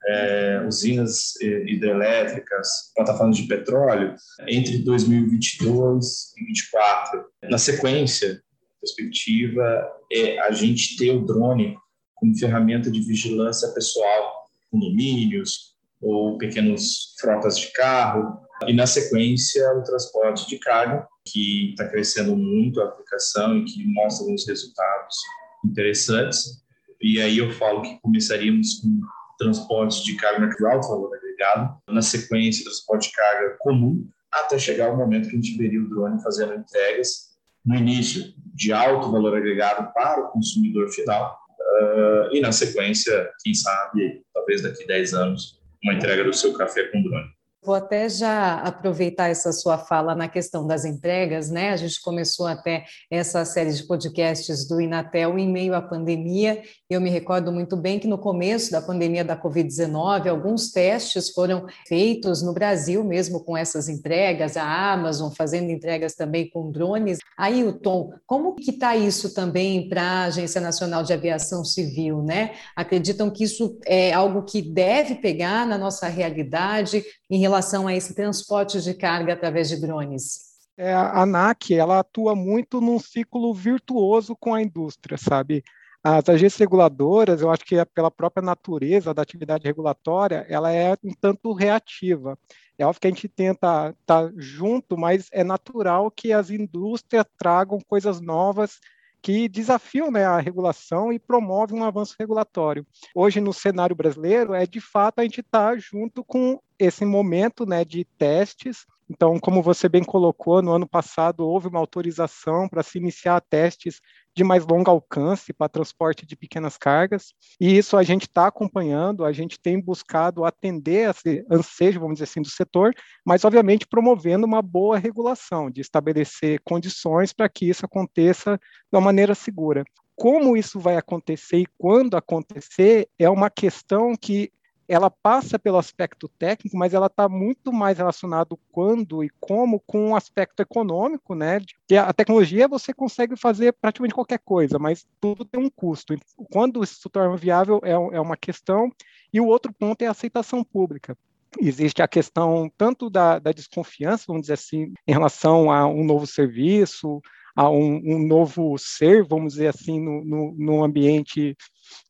é, 0.06 0.35
usinas 0.66 1.34
hidrelétricas, 1.40 2.92
plataformas 2.94 3.36
de 3.36 3.46
petróleo, 3.46 4.14
entre 4.48 4.78
2022 4.78 5.62
e 5.66 6.44
2024. 6.44 7.24
Na 7.44 7.58
sequência, 7.58 8.40
perspectiva 8.80 9.88
é 10.12 10.38
a 10.40 10.52
gente 10.52 10.96
ter 10.96 11.10
o 11.10 11.24
drone 11.24 11.76
como 12.14 12.36
ferramenta 12.38 12.90
de 12.90 13.00
vigilância 13.00 13.68
pessoal, 13.72 14.46
condomínios 14.70 15.74
ou 16.00 16.38
pequenos 16.38 17.14
frotas 17.18 17.58
de 17.58 17.72
carro, 17.72 18.40
e 18.66 18.72
na 18.72 18.86
sequência 18.86 19.70
o 19.74 19.82
transporte 19.82 20.48
de 20.48 20.58
carga, 20.58 21.06
que 21.26 21.70
está 21.70 21.88
crescendo 21.88 22.36
muito 22.36 22.80
a 22.80 22.84
aplicação 22.84 23.58
e 23.58 23.64
que 23.64 23.84
mostra 23.84 24.24
alguns 24.24 24.46
resultados 24.46 25.16
interessantes. 25.64 26.62
E 27.02 27.20
aí 27.20 27.38
eu 27.38 27.50
falo 27.52 27.82
que 27.82 27.98
começaríamos 28.00 28.80
com 28.80 29.00
transporte 29.38 30.04
de 30.04 30.16
carga 30.16 30.48
de 30.48 30.66
alto 30.66 30.88
valor 30.88 31.10
agregado, 31.14 31.76
na 31.88 32.02
sequência, 32.02 32.64
transporte 32.64 33.08
de 33.08 33.16
carga 33.16 33.56
comum, 33.60 34.08
até 34.32 34.58
chegar 34.58 34.92
o 34.92 34.96
momento 34.96 35.28
que 35.28 35.36
a 35.36 35.40
gente 35.40 35.56
veria 35.56 35.80
o 35.80 35.88
drone 35.88 36.22
fazendo 36.22 36.54
entregas, 36.54 37.36
no 37.64 37.74
início, 37.74 38.32
de 38.54 38.72
alto 38.72 39.10
valor 39.10 39.36
agregado 39.36 39.92
para 39.92 40.20
o 40.20 40.28
consumidor 40.30 40.88
final, 40.90 41.38
uh, 41.58 42.34
e 42.34 42.40
na 42.40 42.52
sequência, 42.52 43.30
quem 43.42 43.54
sabe, 43.54 44.22
talvez 44.32 44.62
daqui 44.62 44.84
a 44.84 44.86
10 44.86 45.14
anos, 45.14 45.60
uma 45.82 45.94
entrega 45.94 46.24
do 46.24 46.32
seu 46.32 46.52
café 46.54 46.84
com 46.84 47.02
drone. 47.02 47.35
Vou 47.66 47.74
até 47.74 48.08
já 48.08 48.60
aproveitar 48.60 49.28
essa 49.28 49.50
sua 49.50 49.76
fala 49.76 50.14
na 50.14 50.28
questão 50.28 50.64
das 50.64 50.84
entregas, 50.84 51.50
né? 51.50 51.70
A 51.70 51.76
gente 51.76 52.00
começou 52.00 52.46
até 52.46 52.84
essa 53.10 53.44
série 53.44 53.72
de 53.72 53.84
podcasts 53.84 54.68
do 54.68 54.80
Inatel 54.80 55.36
em 55.36 55.50
meio 55.50 55.74
à 55.74 55.82
pandemia. 55.82 56.62
Eu 56.88 57.00
me 57.00 57.10
recordo 57.10 57.50
muito 57.50 57.76
bem 57.76 57.98
que 57.98 58.06
no 58.06 58.18
começo 58.18 58.70
da 58.70 58.80
pandemia 58.80 59.24
da 59.24 59.36
Covid-19, 59.36 60.28
alguns 60.28 60.70
testes 60.70 61.30
foram 61.30 61.66
feitos 61.88 62.40
no 62.40 62.54
Brasil 62.54 63.02
mesmo 63.02 63.42
com 63.42 63.56
essas 63.56 63.88
entregas, 63.88 64.56
a 64.56 64.92
Amazon 64.92 65.32
fazendo 65.36 65.68
entregas 65.68 66.14
também 66.14 66.48
com 66.48 66.70
drones. 66.70 67.18
Aí, 67.36 67.64
o 67.64 67.72
Tom, 67.72 68.12
como 68.26 68.54
que 68.54 68.70
está 68.70 68.96
isso 68.96 69.34
também 69.34 69.88
para 69.88 70.02
a 70.02 70.24
Agência 70.26 70.60
Nacional 70.60 71.02
de 71.02 71.12
Aviação 71.12 71.64
Civil, 71.64 72.22
né? 72.22 72.52
Acreditam 72.76 73.28
que 73.28 73.42
isso 73.42 73.76
é 73.84 74.12
algo 74.12 74.44
que 74.44 74.62
deve 74.62 75.16
pegar 75.16 75.66
na 75.66 75.76
nossa 75.76 76.06
realidade 76.06 77.02
em 77.28 77.40
relação 77.40 77.55
relação 77.56 77.86
a 77.86 77.94
esse 77.94 78.14
transporte 78.14 78.82
de 78.82 78.92
carga 78.92 79.32
através 79.32 79.68
de 79.68 79.80
drones? 79.80 80.46
É, 80.76 80.92
a 80.92 81.22
ANAC 81.22 81.74
ela 81.74 82.00
atua 82.00 82.34
muito 82.34 82.80
num 82.80 82.98
ciclo 82.98 83.54
virtuoso 83.54 84.36
com 84.38 84.52
a 84.52 84.62
indústria, 84.62 85.16
sabe? 85.16 85.64
As 86.04 86.28
agências 86.28 86.60
reguladoras, 86.60 87.40
eu 87.40 87.50
acho 87.50 87.64
que 87.64 87.76
é 87.76 87.84
pela 87.84 88.10
própria 88.10 88.44
natureza 88.44 89.14
da 89.14 89.22
atividade 89.22 89.64
regulatória, 89.64 90.46
ela 90.48 90.70
é 90.70 90.94
um 91.02 91.12
tanto 91.18 91.52
reativa. 91.52 92.38
É 92.78 92.84
óbvio 92.84 93.00
que 93.00 93.06
a 93.06 93.10
gente 93.10 93.26
tenta 93.26 93.94
estar 93.98 94.30
junto, 94.36 94.98
mas 94.98 95.28
é 95.32 95.42
natural 95.42 96.10
que 96.10 96.32
as 96.32 96.50
indústrias 96.50 97.24
tragam 97.38 97.80
coisas 97.88 98.20
novas 98.20 98.78
que 99.26 99.48
desafiam 99.48 100.08
né, 100.08 100.24
a 100.24 100.38
regulação 100.38 101.12
e 101.12 101.18
promovem 101.18 101.80
um 101.80 101.82
avanço 101.82 102.14
regulatório. 102.16 102.86
Hoje, 103.12 103.40
no 103.40 103.52
cenário 103.52 103.96
brasileiro, 103.96 104.54
é 104.54 104.64
de 104.64 104.80
fato 104.80 105.18
a 105.18 105.24
gente 105.24 105.40
estar 105.40 105.72
tá 105.72 105.76
junto 105.76 106.22
com 106.22 106.60
esse 106.78 107.04
momento 107.04 107.66
né, 107.66 107.84
de 107.84 108.04
testes. 108.16 108.86
Então, 109.08 109.38
como 109.38 109.62
você 109.62 109.88
bem 109.88 110.02
colocou, 110.02 110.60
no 110.60 110.72
ano 110.72 110.86
passado 110.86 111.46
houve 111.46 111.68
uma 111.68 111.78
autorização 111.78 112.68
para 112.68 112.82
se 112.82 112.98
iniciar 112.98 113.40
testes 113.40 114.00
de 114.34 114.42
mais 114.44 114.66
longo 114.66 114.90
alcance 114.90 115.52
para 115.52 115.68
transporte 115.68 116.26
de 116.26 116.36
pequenas 116.36 116.76
cargas, 116.76 117.32
e 117.58 117.78
isso 117.78 117.96
a 117.96 118.02
gente 118.02 118.22
está 118.22 118.48
acompanhando, 118.48 119.24
a 119.24 119.32
gente 119.32 119.58
tem 119.58 119.80
buscado 119.80 120.44
atender 120.44 121.08
esse 121.08 121.44
ansejo, 121.50 122.00
vamos 122.00 122.16
dizer 122.16 122.24
assim, 122.24 122.42
do 122.42 122.50
setor, 122.50 122.92
mas 123.24 123.44
obviamente 123.44 123.86
promovendo 123.86 124.44
uma 124.44 124.60
boa 124.60 124.98
regulação, 124.98 125.70
de 125.70 125.80
estabelecer 125.80 126.60
condições 126.64 127.32
para 127.32 127.48
que 127.48 127.66
isso 127.66 127.86
aconteça 127.86 128.58
de 128.58 128.98
uma 128.98 129.00
maneira 129.00 129.34
segura. 129.34 129.84
Como 130.14 130.56
isso 130.56 130.80
vai 130.80 130.96
acontecer 130.96 131.58
e 131.58 131.68
quando 131.78 132.16
acontecer 132.16 133.08
é 133.18 133.28
uma 133.30 133.50
questão 133.50 134.14
que 134.14 134.50
ela 134.88 135.10
passa 135.10 135.58
pelo 135.58 135.78
aspecto 135.78 136.28
técnico, 136.38 136.76
mas 136.76 136.94
ela 136.94 137.06
está 137.06 137.28
muito 137.28 137.72
mais 137.72 137.98
relacionado 137.98 138.58
quando 138.70 139.24
e 139.24 139.30
como 139.40 139.80
com 139.80 140.10
o 140.10 140.16
aspecto 140.16 140.60
econômico, 140.60 141.34
né? 141.34 141.60
Que 141.88 141.96
a 141.96 142.12
tecnologia 142.12 142.68
você 142.68 142.92
consegue 142.92 143.36
fazer 143.36 143.72
praticamente 143.72 144.14
qualquer 144.14 144.38
coisa, 144.38 144.78
mas 144.78 145.06
tudo 145.20 145.44
tem 145.44 145.60
um 145.60 145.70
custo. 145.70 146.14
Quando 146.50 146.82
isso 146.82 147.00
se 147.00 147.08
torna 147.08 147.36
viável 147.36 147.80
é, 147.82 147.92
é 147.92 148.20
uma 148.20 148.36
questão, 148.36 148.90
e 149.32 149.40
o 149.40 149.46
outro 149.46 149.72
ponto 149.72 150.02
é 150.02 150.06
a 150.06 150.10
aceitação 150.12 150.62
pública 150.62 151.16
existe 151.58 152.02
a 152.02 152.08
questão 152.08 152.70
tanto 152.76 153.08
da, 153.08 153.38
da, 153.38 153.50
desconfiança, 153.50 154.24
vamos 154.26 154.42
dizer 154.42 154.54
assim, 154.54 154.92
em 155.06 155.12
relação 155.12 155.70
a 155.70 155.86
um 155.86 156.04
novo 156.04 156.26
serviço, 156.26 157.22
a 157.54 157.70
um, 157.70 157.96
um 158.04 158.18
novo 158.26 158.76
ser, 158.78 159.24
vamos 159.24 159.54
dizer 159.54 159.68
assim, 159.68 159.98
no, 159.98 160.22
no, 160.22 160.54
no 160.58 160.84
ambiente 160.84 161.56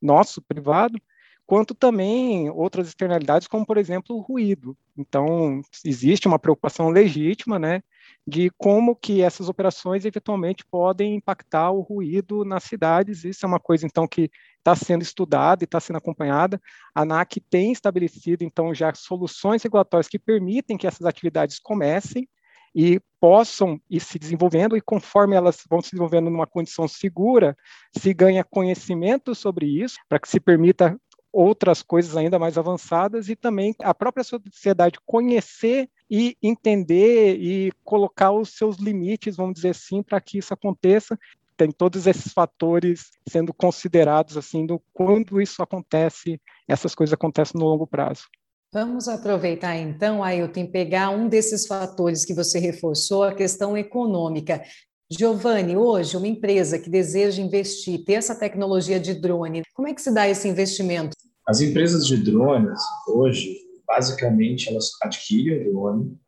nosso, 0.03 0.43
privado, 0.43 0.99
quanto 1.47 1.75
também 1.75 2.51
outras 2.51 2.89
externalidades, 2.89 3.47
como, 3.47 3.65
por 3.65 3.79
exemplo, 3.79 4.17
o 4.17 4.21
ruído. 4.21 4.77
Então, 4.99 5.61
existe 5.85 6.27
uma 6.27 6.39
preocupação 6.39 6.89
legítima, 6.89 7.59
né, 7.59 7.83
de 8.27 8.51
como 8.59 8.97
que 8.97 9.23
essas 9.23 9.49
operações 9.49 10.05
eventualmente 10.05 10.65
podem 10.67 11.15
impactar 11.15 11.71
o 11.71 11.81
ruído 11.81 12.45
nas 12.45 12.65
cidades. 12.65 13.25
Isso 13.25 13.47
é 13.47 13.49
uma 13.49 13.61
coisa, 13.61 13.87
então, 13.87 14.09
que 14.09 14.31
está 14.59 14.75
sendo 14.75 15.03
estudada 15.03 15.63
e 15.63 15.67
está 15.67 15.79
sendo 15.79 15.97
acompanhada. 15.97 16.61
A 16.93 17.03
ANAC 17.03 17.41
tem 17.49 17.71
estabelecido, 17.71 18.43
então, 18.43 18.75
já 18.75 18.93
soluções 18.95 19.63
regulatórias 19.63 20.09
que 20.09 20.19
permitem 20.19 20.77
que 20.77 20.87
essas 20.87 21.07
atividades 21.07 21.61
comecem 21.61 22.29
e 22.75 23.01
possam 23.19 23.81
ir 23.89 24.01
se 24.01 24.19
desenvolvendo, 24.19 24.77
e 24.77 24.83
conforme 24.83 25.35
elas 25.35 25.65
vão 25.71 25.81
se 25.81 25.93
desenvolvendo 25.93 26.29
numa 26.29 26.47
condição 26.47 26.87
segura, 26.87 27.57
se 27.97 28.13
ganha 28.13 28.45
conhecimento 28.45 29.35
sobre 29.35 29.67
isso, 29.67 29.97
para 30.09 30.19
que 30.19 30.29
se 30.29 30.39
permita 30.39 30.95
outras 31.37 31.83
coisas 31.83 32.17
ainda 32.17 32.39
mais 32.39 32.57
avançadas, 32.57 33.29
e 33.29 33.37
também 33.37 33.75
a 33.81 33.93
própria 33.93 34.25
sociedade 34.25 34.99
conhecer 35.05 35.91
e 36.11 36.35
entender 36.43 37.37
e 37.37 37.71
colocar 37.85 38.33
os 38.33 38.57
seus 38.57 38.77
limites, 38.77 39.37
vamos 39.37 39.55
dizer 39.57 39.71
assim, 39.71 40.03
para 40.03 40.19
que 40.19 40.39
isso 40.39 40.55
aconteça. 40.55 41.19
Tem 41.55 41.71
todos 41.71 42.07
esses 42.07 42.33
fatores 42.33 43.11
sendo 43.29 43.53
considerados 43.53 44.37
assim 44.37 44.65
do 44.65 44.81
quando 44.95 45.41
isso 45.41 45.63
acontece, 45.63 46.41
essas 46.67 46.95
coisas 46.95 47.13
acontecem 47.13 47.61
no 47.61 47.67
longo 47.67 47.87
prazo. 47.87 48.25
Vamos 48.73 49.09
aproveitar 49.09 49.77
então, 49.77 50.25
Ailton, 50.25 50.67
pegar 50.67 51.11
um 51.11 51.29
desses 51.29 51.67
fatores 51.67 52.25
que 52.25 52.35
você 52.35 52.59
reforçou, 52.59 53.23
a 53.23 53.35
questão 53.35 53.77
econômica. 53.77 54.63
Giovanni, 55.11 55.77
hoje, 55.77 56.17
uma 56.17 56.27
empresa 56.27 56.79
que 56.79 56.91
deseja 56.91 57.41
investir, 57.41 58.05
ter 58.05 58.15
essa 58.15 58.35
tecnologia 58.35 58.99
de 58.99 59.15
drone, 59.15 59.63
como 59.75 59.89
é 59.89 59.95
que 59.95 60.03
se 60.03 60.13
dá 60.13 60.29
esse 60.29 60.49
investimento? 60.49 61.17
As 61.47 61.61
empresas 61.61 62.07
de 62.07 62.17
drones, 62.17 62.81
hoje, 63.09 63.57
basicamente, 63.87 64.69
elas 64.69 64.91
adquirem 65.03 65.69
o 65.69 65.73
drone, 65.73 66.19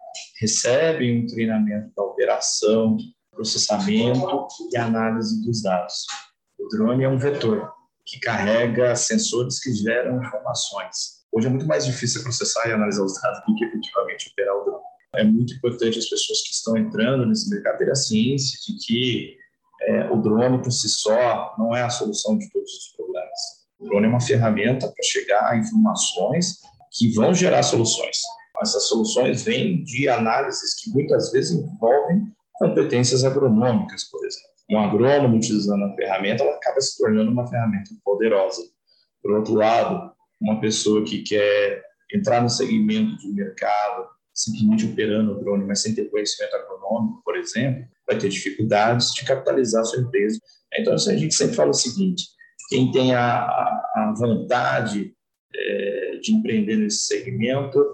recebem 0.41 1.23
um 1.23 1.27
treinamento 1.27 1.93
da 1.97 2.05
operação, 2.05 2.97
processamento 3.33 4.47
e 4.73 4.77
análise 4.77 5.45
dos 5.45 5.63
dados. 5.63 6.07
O 6.59 6.69
drone 6.69 7.05
é 7.05 7.09
um 7.09 7.19
vetor 7.19 7.73
que 8.07 8.21
carrega 8.21 8.95
sensores 8.95 9.61
que 9.61 9.73
geram 9.75 10.23
informações 10.23 11.19
Hoje 11.33 11.47
é 11.47 11.51
muito 11.51 11.67
mais 11.67 11.85
difícil 11.85 12.23
processar 12.23 12.69
e 12.69 12.73
analisar 12.73 13.05
os 13.05 13.21
dados 13.21 13.41
do 13.47 13.55
que 13.55 13.65
efetivamente 13.65 14.31
operar 14.31 14.57
o 14.57 14.65
drone. 14.65 14.83
É 15.17 15.25
muito 15.25 15.55
importante 15.55 15.99
as 15.99 16.09
pessoas 16.09 16.43
que 16.43 16.53
estão 16.53 16.77
entrando 16.77 17.27
nesse 17.27 17.49
mercado 17.51 17.79
terem 17.79 17.93
a 17.93 17.97
ciência 17.97 18.59
de 18.67 18.79
que 18.85 19.37
é, 19.83 20.11
o 20.11 20.17
drone 20.21 20.63
por 20.63 20.71
si 20.71 20.89
só 20.89 21.55
não 21.59 21.75
é 21.75 21.83
a 21.83 21.91
solução 21.91 22.37
de 22.37 22.51
todos 22.51 22.71
os 22.71 22.97
problemas. 22.97 23.39
O 23.79 23.85
drone 23.85 24.07
é 24.07 24.09
uma 24.09 24.21
ferramenta 24.21 24.87
para 24.87 25.05
chegar 25.05 25.51
a 25.51 25.57
informações 25.57 26.59
que 26.93 27.09
vão 27.15 27.33
gerar 27.33 27.63
soluções. 27.63 28.19
Essas 28.61 28.89
soluções 28.89 29.43
vêm 29.45 29.85
de 29.85 30.09
análises 30.09 30.75
que 30.83 30.91
muitas 30.91 31.31
vezes 31.31 31.53
envolvem 31.53 32.25
competências 32.55 33.25
agronômicas, 33.25 34.05
por 34.11 34.25
exemplo. 34.27 34.49
Um 34.71 34.79
agrônomo 34.81 35.37
utilizando 35.37 35.85
a 35.85 35.95
ferramenta, 35.95 36.43
ela 36.43 36.57
acaba 36.57 36.81
se 36.81 36.99
tornando 36.99 37.31
uma 37.31 37.47
ferramenta 37.47 37.91
poderosa. 38.05 38.63
Por 39.23 39.33
outro 39.33 39.55
lado, 39.55 40.13
uma 40.41 40.61
pessoa 40.61 41.05
que 41.05 41.23
quer 41.23 41.83
entrar 42.13 42.43
no 42.43 42.51
segmento 42.51 43.17
de 43.19 43.29
mercado, 43.29 44.09
simplesmente 44.39 44.87
operando 44.87 45.33
o 45.33 45.41
drone, 45.41 45.65
mas 45.65 45.83
sem 45.83 45.95
ter 45.95 46.09
conhecimento 46.11 46.55
agronômico, 46.55 47.23
por 47.25 47.37
exemplo, 47.37 47.85
vai 48.07 48.17
ter 48.17 48.29
dificuldades 48.29 49.13
de 49.13 49.25
capitalizar 49.25 49.83
a 49.83 49.85
sua 49.85 50.01
empresa. 50.01 50.39
Então, 50.75 50.95
a 50.95 50.97
gente 50.97 51.35
sempre 51.35 51.57
fala 51.57 51.71
o 51.71 51.75
seguinte: 51.75 52.25
quem 52.69 52.93
tem 52.93 53.15
a, 53.15 53.41
a 53.41 54.15
vontade 54.17 55.13
é, 55.55 56.19
de 56.23 56.33
empreender 56.33 56.77
nesse 56.77 57.07
segmento, 57.07 57.85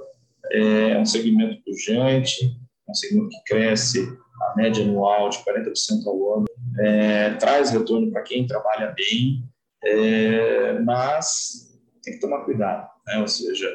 é 0.53 0.99
um 0.99 1.07
segmento 1.07 1.63
pujante, 1.65 2.45
é 2.87 2.91
um 2.91 2.95
segmento 2.95 3.31
que 3.31 3.45
cresce 3.47 4.07
a 4.43 4.57
média 4.57 4.85
anual 4.85 5.31
de 5.31 5.39
40% 5.39 6.07
ao 6.07 6.39
ano, 6.39 6.45
é, 6.79 7.35
traz 7.37 7.71
retorno 7.71 8.11
para 8.11 8.23
quem 8.23 8.47
trabalha 8.47 8.95
bem, 8.95 9.43
é, 9.83 10.79
mas 10.81 11.73
tem 12.03 12.15
que 12.15 12.21
tomar 12.21 12.45
cuidado, 12.45 12.87
né? 13.07 13.19
ou 13.19 13.29
seja, 13.29 13.69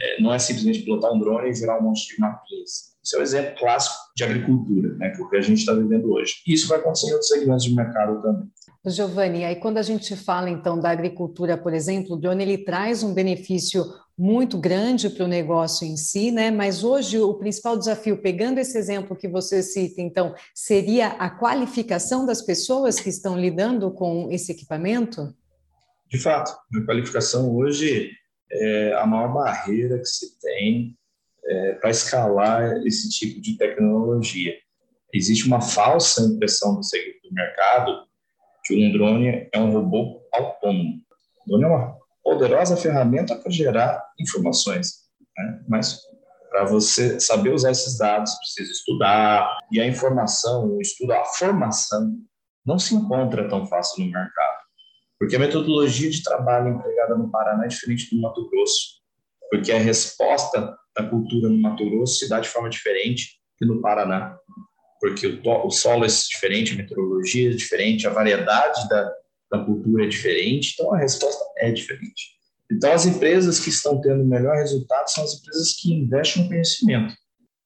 é, 0.00 0.20
não 0.20 0.32
é 0.32 0.38
simplesmente 0.38 0.82
pilotar 0.82 1.12
um 1.12 1.18
drone 1.18 1.48
e 1.48 1.52
virar 1.52 1.78
um 1.78 1.82
monte 1.82 2.08
de 2.08 2.20
mapinhas. 2.20 2.96
Isso 3.02 3.16
é 3.16 3.20
um 3.20 3.22
exemplo 3.22 3.58
clássico 3.58 3.96
de 4.16 4.24
agricultura, 4.24 4.94
né? 4.96 5.10
que 5.10 5.20
é 5.20 5.24
o 5.24 5.28
que 5.28 5.36
a 5.36 5.40
gente 5.40 5.58
está 5.58 5.72
vivendo 5.72 6.12
hoje. 6.12 6.34
E 6.46 6.52
isso 6.52 6.68
vai 6.68 6.78
acontecer 6.78 7.08
em 7.08 7.12
outros 7.12 7.28
segmentos 7.28 7.64
de 7.64 7.74
mercado 7.74 8.20
também. 8.20 8.48
Giovanni, 8.86 9.44
aí 9.44 9.56
quando 9.56 9.78
a 9.78 9.82
gente 9.82 10.16
fala 10.16 10.48
então 10.48 10.78
da 10.78 10.90
agricultura, 10.90 11.56
por 11.56 11.74
exemplo, 11.74 12.14
o 12.14 12.18
drone 12.18 12.42
ele 12.42 12.58
traz 12.58 13.02
um 13.02 13.12
benefício 13.12 13.84
muito 14.16 14.58
grande 14.58 15.08
para 15.08 15.24
o 15.24 15.28
negócio 15.28 15.86
em 15.86 15.96
si, 15.96 16.32
né? 16.32 16.50
Mas 16.50 16.82
hoje 16.82 17.18
o 17.18 17.34
principal 17.34 17.78
desafio, 17.78 18.20
pegando 18.20 18.58
esse 18.58 18.76
exemplo 18.76 19.16
que 19.16 19.28
você 19.28 19.62
cita, 19.62 20.00
então, 20.00 20.34
seria 20.52 21.08
a 21.10 21.30
qualificação 21.30 22.26
das 22.26 22.42
pessoas 22.42 22.98
que 22.98 23.08
estão 23.08 23.38
lidando 23.38 23.92
com 23.92 24.28
esse 24.30 24.50
equipamento? 24.50 25.32
De 26.08 26.18
fato, 26.18 26.50
a 26.50 26.84
qualificação 26.84 27.54
hoje 27.54 28.10
é 28.50 28.94
a 28.94 29.06
maior 29.06 29.32
barreira 29.32 29.98
que 29.98 30.06
se 30.06 30.38
tem 30.40 30.96
é, 31.44 31.72
para 31.74 31.90
escalar 31.90 32.86
esse 32.86 33.08
tipo 33.10 33.40
de 33.40 33.56
tecnologia. 33.56 34.54
Existe 35.12 35.46
uma 35.46 35.60
falsa 35.60 36.22
impressão 36.22 36.74
do, 36.74 36.80
do 36.80 37.34
mercado 37.34 38.06
que 38.64 38.74
um 38.74 38.92
drone 38.92 39.48
é 39.52 39.58
um 39.58 39.70
robô 39.70 40.20
autônomo. 40.32 41.00
O 41.46 41.48
drone 41.48 41.64
é 41.64 41.68
uma 41.68 41.98
poderosa 42.22 42.76
ferramenta 42.76 43.34
para 43.36 43.50
gerar 43.50 44.04
informações, 44.20 45.08
né? 45.36 45.60
mas 45.66 45.98
para 46.50 46.64
você 46.64 47.18
saber 47.20 47.52
usar 47.52 47.70
esses 47.70 47.96
dados, 47.98 48.34
precisa 48.34 48.70
estudar, 48.72 49.58
e 49.70 49.80
a 49.80 49.86
informação, 49.86 50.66
o 50.66 50.80
estudo, 50.80 51.12
a 51.12 51.24
formação, 51.24 52.16
não 52.64 52.78
se 52.78 52.94
encontra 52.94 53.48
tão 53.48 53.66
fácil 53.66 54.04
no 54.04 54.12
mercado. 54.12 54.58
Porque 55.18 55.36
a 55.36 55.38
metodologia 55.38 56.10
de 56.10 56.22
trabalho 56.22 56.74
empregada 56.74 57.16
no 57.16 57.30
Paraná 57.30 57.64
é 57.64 57.68
diferente 57.68 58.14
do 58.14 58.20
Mato 58.20 58.48
Grosso, 58.48 58.98
porque 59.50 59.72
a 59.72 59.78
resposta 59.78 60.76
da 60.96 61.04
cultura 61.08 61.48
no 61.48 61.60
Mato 61.60 61.88
Grosso 61.90 62.18
se 62.18 62.28
dá 62.28 62.40
de 62.40 62.48
forma 62.48 62.70
diferente 62.70 63.40
que 63.58 63.66
no 63.66 63.80
Paraná, 63.80 64.38
porque 65.00 65.26
o, 65.26 65.66
o 65.66 65.70
solo 65.70 66.04
é 66.04 66.08
diferente, 66.08 66.72
a 66.72 66.76
meteorologia 66.76 67.50
é 67.50 67.54
diferente, 67.54 68.06
a 68.06 68.10
variedade 68.10 68.88
da, 68.88 69.12
da 69.50 69.64
cultura 69.64 70.04
é 70.04 70.08
diferente, 70.08 70.74
então 70.74 70.94
a 70.94 70.98
resposta 70.98 71.44
é 71.58 71.72
diferente. 71.72 72.38
Então, 72.70 72.92
as 72.92 73.06
empresas 73.06 73.58
que 73.58 73.70
estão 73.70 74.00
tendo 74.00 74.24
melhor 74.24 74.56
resultado 74.56 75.08
são 75.08 75.24
as 75.24 75.34
empresas 75.34 75.72
que 75.72 75.92
investem 75.92 76.42
no 76.42 76.48
conhecimento 76.48 77.14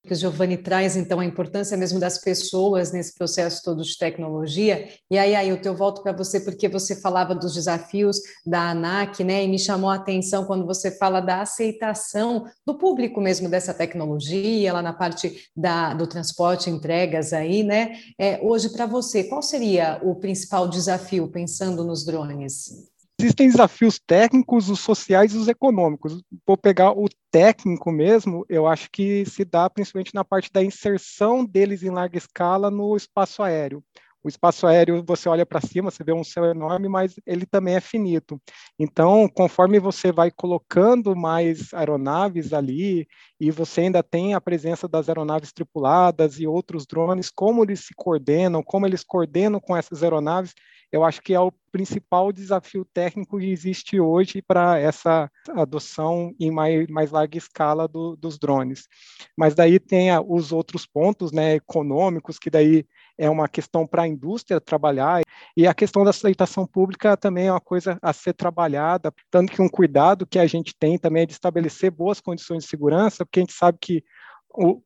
que 0.05 0.13
o 0.13 0.17
Giovanni 0.17 0.57
traz, 0.57 0.97
então, 0.97 1.21
a 1.21 1.25
importância 1.25 1.77
mesmo 1.77 2.01
das 2.01 2.19
pessoas 2.19 2.91
nesse 2.91 3.15
processo 3.15 3.63
todo 3.63 3.83
de 3.83 3.97
tecnologia. 3.97 4.89
E 5.11 5.17
aí, 5.17 5.35
aí 5.35 5.49
eu 5.49 5.77
volto 5.77 6.03
para 6.03 6.13
você, 6.13 6.41
porque 6.41 6.69
você 6.69 7.01
falava 7.01 7.35
dos 7.35 7.55
desafios 7.55 8.19
da 8.45 8.71
ANAC, 8.71 9.23
né? 9.23 9.45
E 9.45 9.49
me 9.49 9.59
chamou 9.59 9.91
a 9.91 9.95
atenção 9.95 10.45
quando 10.45 10.67
você 10.67 10.91
fala 10.91 11.21
da 11.21 11.43
aceitação 11.43 12.47
do 12.67 12.77
público 12.77 13.21
mesmo 13.21 13.49
dessa 13.49 13.73
tecnologia, 13.73 14.73
lá 14.73 14.83
na 14.83 14.93
parte 14.93 15.49
da, 15.57 15.95
do 15.95 16.07
transporte, 16.07 16.69
entregas 16.69 17.33
aí, 17.33 17.63
né? 17.63 17.97
É, 18.19 18.41
hoje, 18.43 18.71
para 18.71 18.87
você, 18.87 19.25
qual 19.25 19.41
seria 19.41 20.01
o 20.03 20.17
principal 20.17 20.69
desafio 20.69 21.29
pensando 21.29 21.85
nos 21.85 22.05
drones? 22.05 22.92
Existem 23.23 23.49
desafios 23.49 23.99
técnicos, 23.99 24.69
os 24.69 24.81
sociais 24.81 25.33
e 25.33 25.39
os 25.39 25.49
econômicos. 25.49 26.23
Vou 26.47 26.57
pegar 26.57 26.93
o 26.93 27.09
técnico 27.31 27.91
mesmo, 27.91 28.45
eu 28.49 28.67
acho 28.67 28.91
que 28.91 29.25
se 29.25 29.45
dá 29.45 29.71
principalmente 29.71 30.15
na 30.15 30.25
parte 30.25 30.51
da 30.53 30.63
inserção 30.63 31.45
deles 31.45 31.83
em 31.83 31.91
larga 31.91 32.19
escala 32.19 32.71
no 32.71 32.97
espaço 32.97 33.43
aéreo. 33.43 33.83
O 34.25 34.29
espaço 34.29 34.67
aéreo, 34.67 35.03
você 35.05 35.29
olha 35.29 35.45
para 35.45 35.61
cima, 35.61 35.91
você 35.91 36.05
vê 36.05 36.13
um 36.13 36.23
céu 36.23 36.45
enorme, 36.45 36.89
mas 36.89 37.15
ele 37.27 37.45
também 37.45 37.75
é 37.75 37.81
finito. 37.81 38.41
Então, 38.79 39.29
conforme 39.29 39.81
você 39.81 40.13
vai 40.13 40.31
colocando 40.31 41.17
mais 41.17 41.75
aeronaves 41.75 42.53
ali, 42.53 43.09
e 43.41 43.51
você 43.51 43.83
ainda 43.83 44.03
tem 44.03 44.35
a 44.35 44.41
presença 44.41 44.87
das 44.87 45.09
aeronaves 45.09 45.53
tripuladas 45.53 46.39
e 46.39 46.47
outros 46.47 46.87
drones, 46.87 47.31
como 47.31 47.65
eles 47.65 47.81
se 47.81 47.95
coordenam, 47.97 48.63
como 48.63 48.87
eles 48.87 49.03
coordenam 49.03 49.59
com 49.59 49.77
essas 49.77 50.03
aeronaves, 50.03 50.55
eu 50.93 51.03
acho 51.03 51.23
que 51.23 51.33
é 51.33 51.41
o 51.41 51.51
principal 51.73 52.31
desafio 52.31 52.85
técnico 52.85 53.39
que 53.39 53.51
existe 53.51 53.99
hoje 53.99 54.43
para 54.43 54.79
essa 54.79 55.31
adoção 55.49 56.35
em 56.39 56.51
mais, 56.51 56.87
mais 56.89 57.11
larga 57.11 57.39
escala 57.39 57.89
do, 57.89 58.15
dos 58.15 58.39
drones. 58.39 58.87
Mas 59.35 59.55
daí 59.55 59.81
tem 59.81 60.11
a, 60.11 60.21
os 60.21 60.53
outros 60.53 60.85
pontos 60.85 61.33
né, 61.33 61.55
econômicos, 61.55 62.39
que 62.39 62.51
daí 62.51 62.85
é 63.19 63.29
uma 63.29 63.49
questão 63.49 63.87
para 63.87 64.03
a 64.03 64.09
indústria 64.09 64.61
trabalhar, 64.61 65.23
e 65.57 65.67
a 65.67 65.75
questão 65.75 66.05
da 66.05 66.11
aceitação 66.11 66.67
pública 66.67 67.17
também 67.17 67.47
é 67.47 67.53
uma 67.53 67.61
coisa 67.61 67.99
a 68.01 68.13
ser 68.13 68.33
trabalhada, 68.33 69.13
tanto 69.31 69.53
que 69.53 69.63
um 69.63 69.69
cuidado 69.69 70.27
que 70.27 70.39
a 70.39 70.47
gente 70.47 70.75
tem 70.79 70.99
também 70.99 71.25
é 71.25 71.27
de 71.27 71.33
estabelecer 71.33 71.91
boas 71.91 72.21
condições 72.21 72.65
de 72.65 72.71
segurança, 72.71 73.25
porque 73.25 73.41
a 73.41 73.43
gente 73.43 73.55
sabe 73.55 73.79
que 73.81 74.05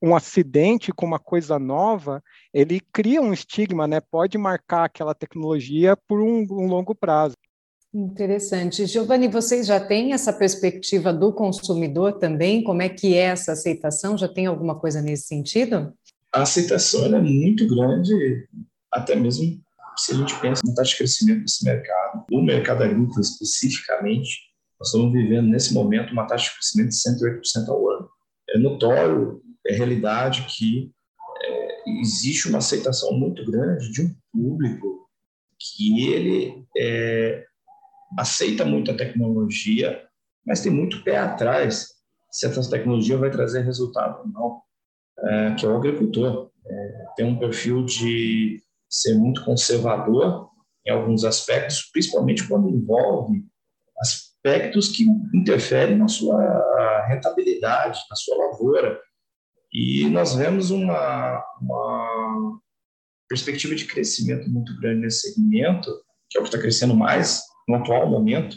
um 0.00 0.14
acidente 0.14 0.92
com 0.92 1.04
uma 1.04 1.18
coisa 1.18 1.58
nova, 1.58 2.22
ele 2.54 2.80
cria 2.92 3.20
um 3.20 3.32
estigma, 3.32 3.86
né? 3.86 4.00
Pode 4.00 4.38
marcar 4.38 4.84
aquela 4.84 5.14
tecnologia 5.14 5.96
por 5.96 6.20
um, 6.20 6.46
um 6.50 6.66
longo 6.66 6.94
prazo. 6.94 7.34
Interessante. 7.92 8.86
Giovanni, 8.86 9.26
vocês 9.26 9.66
já 9.66 9.80
têm 9.80 10.12
essa 10.12 10.32
perspectiva 10.32 11.12
do 11.12 11.32
consumidor 11.32 12.18
também? 12.18 12.62
Como 12.62 12.82
é 12.82 12.88
que 12.88 13.14
é 13.14 13.22
essa 13.22 13.52
aceitação? 13.52 14.18
Já 14.18 14.28
tem 14.28 14.46
alguma 14.46 14.78
coisa 14.78 15.00
nesse 15.00 15.26
sentido? 15.26 15.92
A 16.36 16.42
aceitação 16.42 17.06
é 17.06 17.18
muito 17.18 17.66
grande, 17.66 18.46
até 18.92 19.16
mesmo 19.16 19.58
se 19.96 20.12
a 20.12 20.16
gente 20.16 20.38
pensa 20.38 20.60
na 20.66 20.74
taxa 20.74 20.90
de 20.90 20.98
crescimento 20.98 21.40
desse 21.40 21.64
mercado. 21.64 22.26
O 22.30 22.42
mercado 22.42 22.82
agrícola, 22.82 23.22
especificamente, 23.22 24.40
nós 24.78 24.88
estamos 24.88 25.14
vivendo 25.14 25.48
nesse 25.48 25.72
momento 25.72 26.12
uma 26.12 26.26
taxa 26.26 26.50
de 26.50 26.58
crescimento 26.58 26.90
de 26.90 27.64
108% 27.64 27.68
ao 27.70 27.88
ano. 27.88 28.10
É 28.50 28.58
notório, 28.58 29.40
é 29.66 29.72
realidade 29.72 30.42
que 30.42 30.92
é, 31.42 31.90
existe 32.02 32.50
uma 32.50 32.58
aceitação 32.58 33.18
muito 33.18 33.42
grande 33.50 33.90
de 33.90 34.02
um 34.02 34.14
público 34.30 35.08
que 35.58 36.12
ele 36.12 36.66
é, 36.76 37.46
aceita 38.18 38.62
muito 38.62 38.90
a 38.90 38.94
tecnologia, 38.94 40.06
mas 40.46 40.60
tem 40.60 40.70
muito 40.70 41.02
pé 41.02 41.16
atrás 41.16 41.94
se 42.30 42.44
essa 42.44 42.70
tecnologia 42.70 43.16
vai 43.16 43.30
trazer 43.30 43.62
resultado 43.62 44.18
ou 44.18 44.28
não, 44.28 44.66
é, 45.18 45.54
que 45.54 45.64
é 45.64 45.68
o 45.68 45.76
agricultor. 45.76 46.50
É, 46.66 47.04
tem 47.16 47.26
um 47.26 47.38
perfil 47.38 47.84
de 47.84 48.62
ser 48.88 49.14
muito 49.14 49.44
conservador 49.44 50.48
em 50.86 50.90
alguns 50.90 51.24
aspectos, 51.24 51.88
principalmente 51.92 52.46
quando 52.46 52.68
envolve 52.68 53.44
aspectos 53.98 54.88
que 54.88 55.04
interferem 55.34 55.96
na 55.96 56.08
sua 56.08 57.06
rentabilidade, 57.06 57.98
na 58.08 58.16
sua 58.16 58.36
lavoura. 58.36 59.00
E 59.72 60.08
nós 60.08 60.34
vemos 60.34 60.70
uma, 60.70 61.44
uma 61.60 62.60
perspectiva 63.28 63.74
de 63.74 63.84
crescimento 63.84 64.48
muito 64.48 64.78
grande 64.80 65.00
nesse 65.00 65.32
segmento, 65.32 65.90
que 66.30 66.38
é 66.38 66.40
o 66.40 66.44
que 66.44 66.48
está 66.48 66.60
crescendo 66.60 66.94
mais 66.94 67.42
no 67.68 67.76
atual 67.76 68.08
momento, 68.08 68.56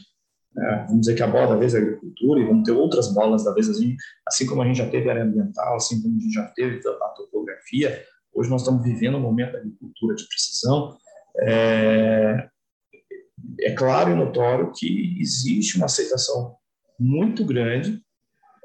vamos 0.56 1.02
dizer 1.02 1.16
que 1.16 1.24
a 1.24 1.28
bola 1.28 1.48
da 1.48 1.56
vez 1.56 1.74
é 1.74 1.80
a 1.80 1.82
agricultura 1.82 2.40
e 2.40 2.46
vamos 2.46 2.64
ter 2.64 2.72
outras 2.72 3.14
bolas 3.14 3.44
da 3.44 3.54
vez, 3.54 3.70
assim, 3.70 3.96
assim 4.28 4.46
como 4.46 4.62
a 4.62 4.66
gente 4.66 4.78
já 4.78 4.90
teve 4.90 5.08
a 5.08 5.14
área 5.14 5.24
ambiental, 5.24 5.76
assim 5.76 6.02
como 6.02 6.18
a 6.18 6.20
gente 6.20 6.34
já 6.34 6.46
teve 6.56 6.80
a 6.88 7.08
topografia, 7.10 8.04
hoje 8.34 8.50
nós 8.50 8.62
estamos 8.62 8.84
vivendo 8.84 9.18
um 9.18 9.22
momento 9.22 9.54
da 9.54 9.60
agricultura 9.60 10.16
de 10.16 10.28
precisão. 10.28 10.98
É, 11.42 12.50
é 13.62 13.72
claro 13.72 14.12
e 14.12 14.16
notório 14.16 14.72
que 14.76 15.18
existe 15.20 15.78
uma 15.78 15.86
aceitação 15.86 16.56
muito 17.00 17.46
grande, 17.46 18.02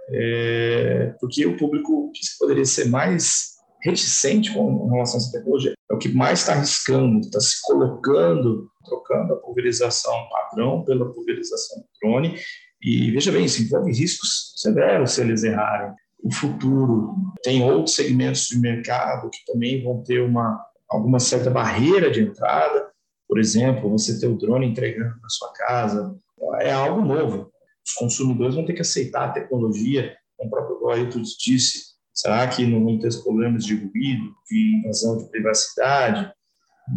é, 0.09 1.15
porque 1.21 1.47
o 1.47 1.57
público 1.57 2.11
que 2.13 2.21
poderia 2.39 2.65
ser 2.65 2.87
mais 2.87 3.54
reticente 3.85 4.53
com 4.53 4.89
relação 4.89 5.17
a 5.17 5.23
essa 5.23 5.33
tecnologia 5.33 5.75
é 5.91 5.95
o 5.95 5.99
que 5.99 6.09
mais 6.09 6.41
está 6.41 6.55
arriscando, 6.55 7.21
está 7.21 7.39
se 7.39 7.61
colocando 7.63 8.69
trocando 8.85 9.35
a 9.35 9.37
pulverização 9.37 10.29
padrão 10.29 10.85
pela 10.85 11.13
pulverização 11.13 11.85
drone. 12.01 12.39
E 12.83 13.11
veja 13.11 13.33
bem, 13.33 13.45
isso 13.45 13.63
envolve 13.63 13.93
riscos 13.93 14.53
severos 14.57 15.13
se 15.13 15.23
eles 15.23 15.43
errarem. 15.43 15.95
O 16.23 16.33
futuro 16.33 17.15
tem 17.43 17.63
outros 17.65 17.95
segmentos 17.95 18.47
de 18.47 18.59
mercado 18.59 19.31
que 19.31 19.53
também 19.53 19.83
vão 19.83 20.03
ter 20.03 20.21
uma 20.21 20.63
alguma 20.89 21.19
certa 21.19 21.51
barreira 21.51 22.11
de 22.11 22.23
entrada. 22.23 22.91
Por 23.27 23.39
exemplo, 23.39 23.91
você 23.91 24.21
ter 24.21 24.27
o 24.27 24.37
drone 24.37 24.67
entregando 24.67 25.17
na 25.21 25.29
sua 25.29 25.53
casa 25.53 26.17
é 26.61 26.73
algo 26.73 27.01
novo. 27.03 27.51
Os 27.85 27.93
consumidores 27.95 28.55
vão 28.55 28.65
ter 28.65 28.75
que 28.75 28.83
aceitar 28.83 29.29
a 29.29 29.33
tecnologia, 29.33 30.15
como 30.37 30.49
o 30.49 30.51
próprio 30.51 30.81
Guaito 30.81 31.21
disse. 31.21 31.94
Será 32.15 32.47
que 32.47 32.65
não 32.65 32.85
vão 32.85 32.99
ter 32.99 33.13
problemas 33.23 33.65
de 33.65 33.75
ruído, 33.75 34.33
de 34.49 34.77
invasão 34.79 35.19
de 35.19 35.29
privacidade? 35.31 36.33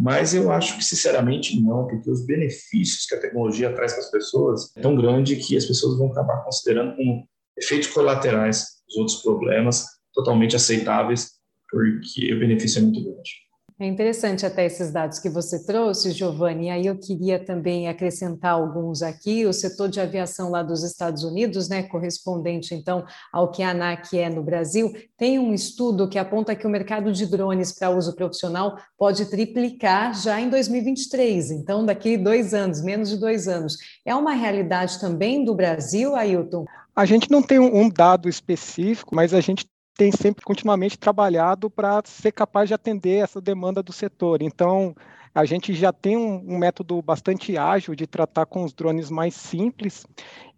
Mas 0.00 0.32
eu 0.34 0.52
acho 0.52 0.76
que, 0.76 0.84
sinceramente, 0.84 1.60
não, 1.60 1.86
porque 1.86 2.10
os 2.10 2.24
benefícios 2.24 3.06
que 3.06 3.14
a 3.14 3.20
tecnologia 3.20 3.74
traz 3.74 3.92
para 3.92 4.02
as 4.02 4.10
pessoas 4.10 4.76
é 4.76 4.80
tão 4.80 4.94
grande 4.94 5.34
que 5.36 5.56
as 5.56 5.64
pessoas 5.64 5.98
vão 5.98 6.12
acabar 6.12 6.44
considerando 6.44 6.94
como 6.94 7.26
efeitos 7.56 7.88
colaterais 7.88 8.64
os 8.88 8.96
outros 8.96 9.22
problemas 9.22 9.84
totalmente 10.14 10.54
aceitáveis, 10.54 11.32
porque 11.68 12.32
o 12.32 12.38
benefício 12.38 12.78
é 12.78 12.82
muito 12.82 13.02
grande. 13.02 13.47
É 13.80 13.86
interessante 13.86 14.44
até 14.44 14.66
esses 14.66 14.90
dados 14.90 15.20
que 15.20 15.28
você 15.28 15.64
trouxe, 15.64 16.10
Giovanni. 16.10 16.68
Aí 16.68 16.86
eu 16.86 16.98
queria 16.98 17.38
também 17.38 17.86
acrescentar 17.86 18.54
alguns 18.54 19.02
aqui. 19.02 19.46
O 19.46 19.52
setor 19.52 19.88
de 19.88 20.00
aviação 20.00 20.50
lá 20.50 20.64
dos 20.64 20.82
Estados 20.82 21.22
Unidos, 21.22 21.68
né, 21.68 21.84
correspondente 21.84 22.74
então 22.74 23.06
ao 23.32 23.52
que 23.52 23.62
a 23.62 23.70
ANAC 23.70 24.18
é 24.18 24.28
no 24.28 24.42
Brasil, 24.42 24.92
tem 25.16 25.38
um 25.38 25.54
estudo 25.54 26.08
que 26.08 26.18
aponta 26.18 26.56
que 26.56 26.66
o 26.66 26.70
mercado 26.70 27.12
de 27.12 27.24
drones 27.24 27.70
para 27.70 27.90
uso 27.90 28.16
profissional 28.16 28.76
pode 28.98 29.26
triplicar 29.26 30.12
já 30.12 30.40
em 30.40 30.50
2023. 30.50 31.52
Então, 31.52 31.86
daqui 31.86 32.16
dois 32.16 32.52
anos, 32.52 32.82
menos 32.82 33.08
de 33.08 33.16
dois 33.16 33.46
anos. 33.46 33.76
É 34.04 34.12
uma 34.12 34.32
realidade 34.32 34.98
também 34.98 35.44
do 35.44 35.54
Brasil, 35.54 36.16
Ailton? 36.16 36.64
A 36.96 37.04
gente 37.04 37.30
não 37.30 37.40
tem 37.40 37.60
um 37.60 37.88
dado 37.88 38.28
específico, 38.28 39.14
mas 39.14 39.32
a 39.32 39.40
gente 39.40 39.68
tem 39.98 40.12
sempre 40.12 40.44
continuamente 40.44 40.96
trabalhado 40.96 41.68
para 41.68 42.00
ser 42.04 42.30
capaz 42.30 42.68
de 42.68 42.74
atender 42.74 43.24
essa 43.24 43.40
demanda 43.40 43.82
do 43.82 43.92
setor. 43.92 44.40
Então, 44.40 44.94
a 45.38 45.44
gente 45.44 45.72
já 45.72 45.92
tem 45.92 46.16
um, 46.16 46.54
um, 46.54 46.58
método 46.58 47.00
bastante 47.00 47.56
ágil 47.56 47.94
de 47.94 48.08
tratar 48.08 48.44
com 48.44 48.64
os 48.64 48.72
drones 48.72 49.08
mais 49.08 49.36
simples, 49.36 50.04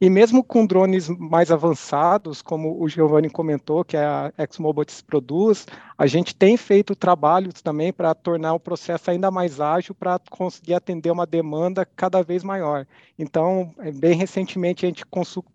e 0.01 0.09
mesmo 0.09 0.43
com 0.43 0.65
drones 0.65 1.07
mais 1.07 1.51
avançados, 1.51 2.41
como 2.41 2.83
o 2.83 2.89
Giovanni 2.89 3.29
comentou, 3.29 3.85
que 3.85 3.95
a 3.95 4.33
ExMobots 4.39 5.03
produz, 5.03 5.67
a 5.99 6.07
gente 6.07 6.35
tem 6.35 6.57
feito 6.57 6.97
trabalhos 6.97 7.61
também 7.61 7.93
para 7.93 8.15
tornar 8.15 8.55
o 8.55 8.59
processo 8.59 9.11
ainda 9.11 9.31
mais 9.31 9.61
ágil 9.61 9.95
para 9.95 10.19
conseguir 10.31 10.73
atender 10.73 11.11
uma 11.11 11.27
demanda 11.27 11.85
cada 11.85 12.23
vez 12.23 12.43
maior. 12.43 12.87
Então, 13.19 13.75
é, 13.81 13.93
bem 13.93 14.17
recentemente, 14.17 14.87
a 14.87 14.89
gente 14.89 15.05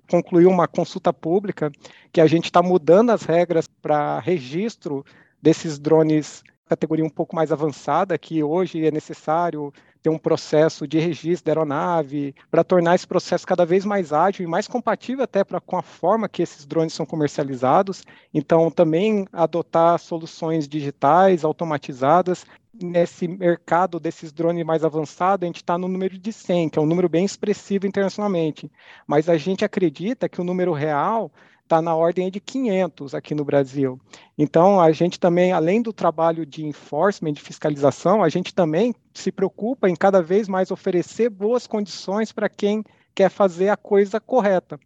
concluiu 0.07 0.51
uma 0.51 0.67
consulta 0.67 1.11
pública 1.11 1.71
que 2.13 2.21
a 2.21 2.27
gente 2.27 2.45
está 2.45 2.61
mudando 2.61 3.09
as 3.09 3.23
regras 3.23 3.67
para 3.81 4.19
registro 4.19 5.03
desses 5.41 5.79
drones 5.79 6.43
categoria 6.67 7.05
um 7.05 7.09
pouco 7.09 7.35
mais 7.35 7.51
avançada, 7.51 8.17
que 8.17 8.43
hoje 8.43 8.85
é 8.85 8.91
necessário 8.91 9.71
ter 10.01 10.09
um 10.09 10.17
processo 10.17 10.87
de 10.87 10.99
registro 10.99 11.45
da 11.45 11.51
aeronave, 11.51 12.35
para 12.51 12.63
tornar 12.63 12.93
esse 12.93 13.07
processo 13.07 13.45
cada 13.45 13.65
vez 13.65 13.85
mais 13.85 14.13
ágil 14.13 14.43
e 14.43 14.47
mais 14.47 14.67
compatível 14.67 15.23
até 15.23 15.43
pra, 15.43 15.59
com 15.59 15.77
a 15.77 15.81
forma 15.81 16.29
que 16.29 16.43
esses 16.43 16.65
drones 16.65 16.93
são 16.93 17.05
comercializados. 17.05 18.03
Então, 18.33 18.69
também 18.69 19.27
adotar 19.33 19.97
soluções 19.97 20.67
digitais, 20.67 21.43
automatizadas. 21.43 22.45
Nesse 22.79 23.27
mercado 23.27 23.99
desses 23.99 24.31
drones 24.31 24.65
mais 24.65 24.83
avançados, 24.83 25.43
a 25.43 25.47
gente 25.47 25.57
está 25.57 25.77
no 25.77 25.87
número 25.87 26.17
de 26.19 26.31
100, 26.31 26.69
que 26.69 26.77
é 26.77 26.81
um 26.81 26.85
número 26.85 27.09
bem 27.09 27.25
expressivo 27.25 27.87
internacionalmente. 27.87 28.71
Mas 29.07 29.29
a 29.29 29.37
gente 29.37 29.63
acredita 29.63 30.27
que 30.29 30.41
o 30.41 30.43
número 30.43 30.73
real 30.73 31.31
está 31.63 31.81
na 31.81 31.95
ordem 31.95 32.29
de 32.29 32.39
500 32.39 33.15
aqui 33.15 33.33
no 33.33 33.43
Brasil. 33.43 33.99
Então, 34.37 34.81
a 34.81 34.91
gente 34.91 35.17
também, 35.17 35.53
além 35.53 35.81
do 35.81 35.93
trabalho 35.93 36.45
de 36.45 36.65
enforcement, 36.65 37.33
de 37.33 37.41
fiscalização, 37.41 38.21
a 38.21 38.27
gente 38.27 38.53
também 38.53 38.93
se 39.13 39.31
preocupa 39.31 39.89
em 39.89 39.95
cada 39.95 40.21
vez 40.21 40.47
mais 40.47 40.71
oferecer 40.71 41.29
boas 41.29 41.65
condições 41.65 42.33
para 42.33 42.49
quem 42.49 42.83
quer 43.13 43.29
fazer 43.29 43.69
a 43.69 43.77
coisa 43.77 44.19
correta. 44.19 44.77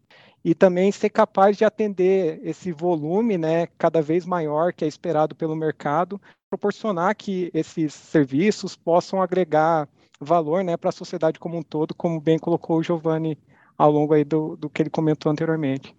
E 0.45 0.53
também 0.53 0.91
ser 0.91 1.09
capaz 1.09 1.57
de 1.57 1.65
atender 1.65 2.39
esse 2.43 2.71
volume 2.71 3.38
né, 3.38 3.67
cada 3.77 4.01
vez 4.01 4.25
maior 4.25 4.71
que 4.71 4.85
é 4.85 4.88
esperado 4.88 5.35
pelo 5.35 5.55
mercado, 5.55 6.21
proporcionar 6.49 7.15
que 7.15 7.49
esses 7.53 7.93
serviços 7.93 8.75
possam 8.75 9.21
agregar 9.21 9.89
valor 10.21 10.63
né, 10.63 10.77
para 10.77 10.89
a 10.89 10.93
sociedade 10.93 11.39
como 11.39 11.57
um 11.57 11.63
todo, 11.63 11.95
como 11.95 12.21
bem 12.21 12.38
colocou 12.38 12.77
o 12.77 12.83
Giovanni 12.83 13.38
ao 13.77 13.91
longo 13.91 14.13
aí 14.13 14.23
do, 14.23 14.55
do 14.55 14.69
que 14.69 14.81
ele 14.81 14.89
comentou 14.89 15.31
anteriormente. 15.31 15.95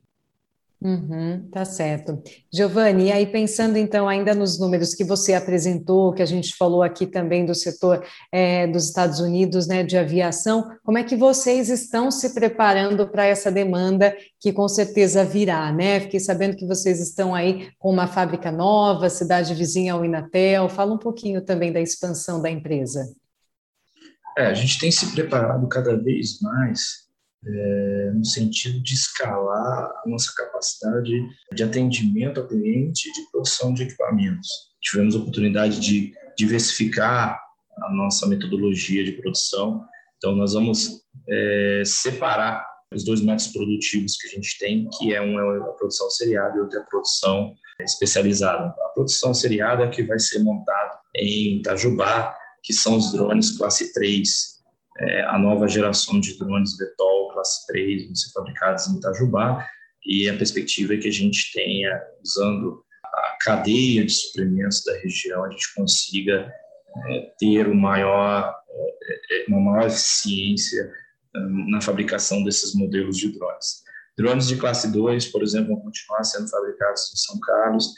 Uhum, 0.83 1.47
tá 1.53 1.63
certo. 1.63 2.23
Giovanni, 2.51 3.09
e 3.09 3.13
aí 3.13 3.27
pensando 3.27 3.77
então 3.77 4.09
ainda 4.09 4.35
nos 4.35 4.59
números 4.59 4.95
que 4.95 5.05
você 5.05 5.35
apresentou, 5.35 6.15
que 6.15 6.23
a 6.23 6.27
gente 6.27 6.57
falou 6.57 6.83
aqui 6.83 7.07
também 7.07 7.45
do 7.45 7.55
setor 7.55 8.03
é, 8.33 8.67
dos 8.67 8.87
Estados 8.87 9.21
Unidos, 9.21 9.67
né, 9.67 9.83
de 9.83 9.99
aviação, 9.99 10.71
como 10.83 10.97
é 10.97 11.05
que 11.05 11.15
vocês 11.15 11.69
estão 11.69 12.11
se 12.11 12.33
preparando 12.33 13.07
para 13.07 13.27
essa 13.27 13.53
demanda 13.53 14.17
que 14.41 14.55
com 14.55 14.67
certeza 14.67 15.23
virá, 15.23 15.71
né? 15.71 16.01
Fiquei 16.01 16.19
sabendo 16.19 16.57
que 16.57 16.67
vocês 16.67 16.99
estão 16.99 17.35
aí 17.35 17.69
com 17.79 17.91
uma 17.91 18.07
fábrica 18.07 18.51
nova, 18.51 19.11
cidade 19.11 19.53
vizinha 19.53 19.93
ao 19.93 20.03
Inatel. 20.03 20.67
Fala 20.71 20.95
um 20.95 20.99
pouquinho 20.99 21.43
também 21.43 21.71
da 21.71 21.81
expansão 21.81 22.41
da 22.41 22.51
empresa. 22.51 23.15
É, 24.39 24.47
a 24.47 24.55
gente 24.55 24.79
tem 24.79 24.91
se 24.91 25.13
preparado 25.13 25.69
cada 25.69 25.95
vez 25.95 26.41
mais 26.41 27.10
é, 27.47 28.11
no 28.15 28.25
sentido 28.25 28.83
de 28.83 28.95
escalar 28.95 29.91
a 30.05 30.09
nossa 30.09 30.33
capacidade 30.37 31.13
de 31.55 31.63
atendimento 31.63 32.41
ao 32.41 32.47
cliente 32.47 33.11
de 33.13 33.31
produção 33.31 33.73
de 33.73 33.85
equipamentos. 33.85 34.49
Tivemos 34.83 35.15
a 35.15 35.19
oportunidade 35.19 35.81
de 35.81 36.13
diversificar 36.37 37.41
a 37.83 37.93
nossa 37.95 38.27
metodologia 38.27 39.05
de 39.05 39.13
produção, 39.13 39.85
então 40.17 40.37
nós 40.37 40.53
vamos 40.53 41.03
é, 41.29 41.83
separar 41.85 42.67
os 42.93 43.05
dois 43.05 43.21
métodos 43.21 43.49
produtivos 43.49 44.17
que 44.17 44.27
a 44.27 44.31
gente 44.31 44.59
tem, 44.59 44.89
que 44.99 45.15
é 45.15 45.23
um 45.23 45.39
é 45.39 45.59
a 45.59 45.73
produção 45.73 46.11
seriada 46.11 46.57
e 46.57 46.61
outro 46.61 46.79
é 46.79 46.83
a 46.83 46.85
produção 46.85 47.55
especializada. 47.81 48.67
A 48.67 48.89
produção 48.95 49.33
seriada 49.33 49.85
é 49.85 49.89
que 49.89 50.03
vai 50.03 50.19
ser 50.19 50.41
montada 50.41 50.99
em 51.17 51.59
Itajubá, 51.59 52.37
que 52.63 52.73
são 52.73 52.97
os 52.97 53.13
drones 53.13 53.57
classe 53.57 53.93
3, 53.93 54.61
é, 54.99 55.23
a 55.25 55.39
nova 55.39 55.69
geração 55.69 56.21
de 56.21 56.37
drones 56.37 56.77
Vetol 56.77 57.30
classe 57.41 57.67
3 57.67 58.07
vão 58.07 58.15
ser 58.15 58.33
fabricados 58.33 58.87
em 58.87 58.97
Itajubá 58.97 59.67
e 60.05 60.29
a 60.29 60.37
perspectiva 60.37 60.95
é 60.95 60.99
que 60.99 61.09
a 61.09 61.13
gente 61.13 61.53
tenha, 61.53 62.01
usando 62.23 62.85
a 63.05 63.37
cadeia 63.41 64.05
de 64.05 64.13
suprimentos 64.13 64.83
da 64.85 64.97
região, 64.99 65.45
a 65.45 65.51
gente 65.51 65.75
consiga 65.75 66.53
é, 67.09 67.33
ter 67.39 67.67
o 67.67 67.75
maior, 67.75 68.55
é, 69.01 69.43
é 69.43 69.45
uma 69.49 69.61
maior 69.61 69.87
eficiência 69.87 70.91
hum, 71.35 71.71
na 71.71 71.81
fabricação 71.81 72.43
desses 72.45 72.75
modelos 72.75 73.17
de 73.17 73.33
drones. 73.33 73.83
Drones 74.17 74.49
de 74.49 74.57
classe 74.57 74.91
2, 74.91 75.27
por 75.27 75.43
exemplo, 75.43 75.75
vão 75.75 75.85
continuar 75.85 76.25
sendo 76.25 76.49
fabricados 76.49 77.11
em 77.13 77.17
São 77.17 77.41
Carlos. 77.41 77.95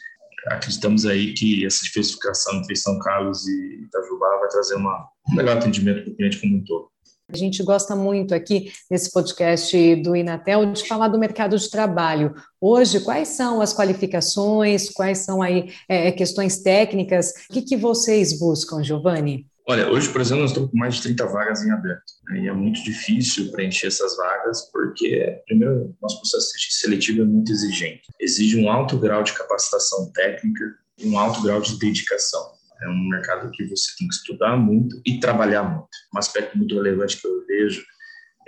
Acreditamos 0.48 1.07
aí 1.07 1.35
que 1.35 1.64
essa 1.64 1.85
diversificação 1.85 2.57
entre 2.57 2.76
São 2.76 2.98
Carlos 2.98 3.46
e 3.46 3.85
Itajubá 3.85 4.38
vai 4.38 4.48
trazer 4.48 4.74
uma, 4.74 5.09
um 5.28 5.35
melhor 5.35 5.57
atendimento 5.57 6.05
para 6.05 6.12
o 6.12 6.16
cliente 6.16 6.40
como 6.40 6.57
um 6.57 6.64
todo. 6.64 6.91
A 7.32 7.36
gente 7.36 7.62
gosta 7.62 7.96
muito 7.96 8.34
aqui 8.34 8.70
nesse 8.90 9.10
podcast 9.10 9.96
do 9.96 10.14
Inatel 10.14 10.70
de 10.70 10.86
falar 10.86 11.08
do 11.08 11.18
mercado 11.18 11.56
de 11.56 11.70
trabalho. 11.70 12.34
Hoje, 12.60 13.00
quais 13.00 13.28
são 13.28 13.62
as 13.62 13.74
qualificações, 13.74 14.90
quais 14.90 15.18
são 15.18 15.40
aí 15.40 15.72
é, 15.88 16.12
questões 16.12 16.58
técnicas? 16.58 17.32
O 17.48 17.54
que, 17.54 17.62
que 17.62 17.76
vocês 17.76 18.38
buscam, 18.38 18.82
Giovanni? 18.84 19.46
Olha, 19.66 19.90
hoje, 19.90 20.10
por 20.10 20.20
exemplo, 20.20 20.42
nós 20.42 20.50
estamos 20.50 20.70
com 20.70 20.76
mais 20.76 20.96
de 20.96 21.02
30 21.02 21.26
vagas 21.26 21.64
em 21.64 21.70
aberto. 21.70 22.02
Né? 22.24 22.40
E 22.40 22.48
é 22.48 22.52
muito 22.52 22.82
difícil 22.82 23.50
preencher 23.50 23.86
essas 23.86 24.14
vagas, 24.14 24.70
porque, 24.70 25.40
primeiro, 25.46 25.96
nosso 26.02 26.18
processo 26.18 26.50
seletivo 26.70 27.22
é 27.22 27.24
muito 27.24 27.50
exigente. 27.50 28.02
Exige 28.20 28.58
um 28.58 28.70
alto 28.70 28.98
grau 28.98 29.22
de 29.22 29.32
capacitação 29.32 30.10
técnica 30.12 30.64
e 30.98 31.08
um 31.08 31.18
alto 31.18 31.40
grau 31.40 31.62
de 31.62 31.78
dedicação. 31.78 32.62
É 32.82 32.88
um 32.88 33.08
mercado 33.08 33.50
que 33.50 33.64
você 33.64 33.92
tem 33.98 34.08
que 34.08 34.14
estudar 34.14 34.56
muito 34.56 35.00
e 35.06 35.20
trabalhar 35.20 35.62
muito. 35.62 35.88
Um 36.14 36.18
aspecto 36.18 36.56
muito 36.58 36.74
relevante 36.74 37.20
que 37.20 37.26
eu 37.26 37.46
vejo 37.46 37.84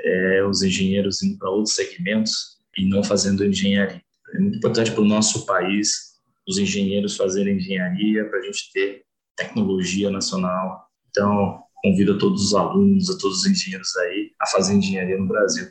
é 0.00 0.44
os 0.44 0.62
engenheiros 0.62 1.22
indo 1.22 1.38
para 1.38 1.50
outros 1.50 1.74
segmentos 1.74 2.58
e 2.76 2.86
não 2.88 3.02
fazendo 3.02 3.44
engenharia. 3.44 4.02
É 4.34 4.38
muito 4.38 4.58
importante 4.58 4.90
para 4.90 5.02
o 5.02 5.06
nosso 5.06 5.46
país 5.46 6.14
os 6.46 6.58
engenheiros 6.58 7.16
fazerem 7.16 7.56
engenharia 7.56 8.28
para 8.28 8.38
a 8.38 8.42
gente 8.42 8.70
ter 8.72 9.04
tecnologia 9.36 10.10
nacional. 10.10 10.88
Então, 11.08 11.62
convido 11.82 12.14
a 12.14 12.18
todos 12.18 12.46
os 12.46 12.54
alunos, 12.54 13.10
a 13.10 13.18
todos 13.18 13.40
os 13.40 13.46
engenheiros 13.46 13.94
aí 13.96 14.32
a 14.40 14.46
fazer 14.46 14.74
engenharia 14.74 15.16
no 15.16 15.28
Brasil. 15.28 15.68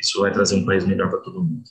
Isso 0.00 0.20
vai 0.20 0.32
trazer 0.32 0.56
um 0.56 0.64
país 0.64 0.86
melhor 0.86 1.10
para 1.10 1.20
todo 1.20 1.42
mundo. 1.42 1.64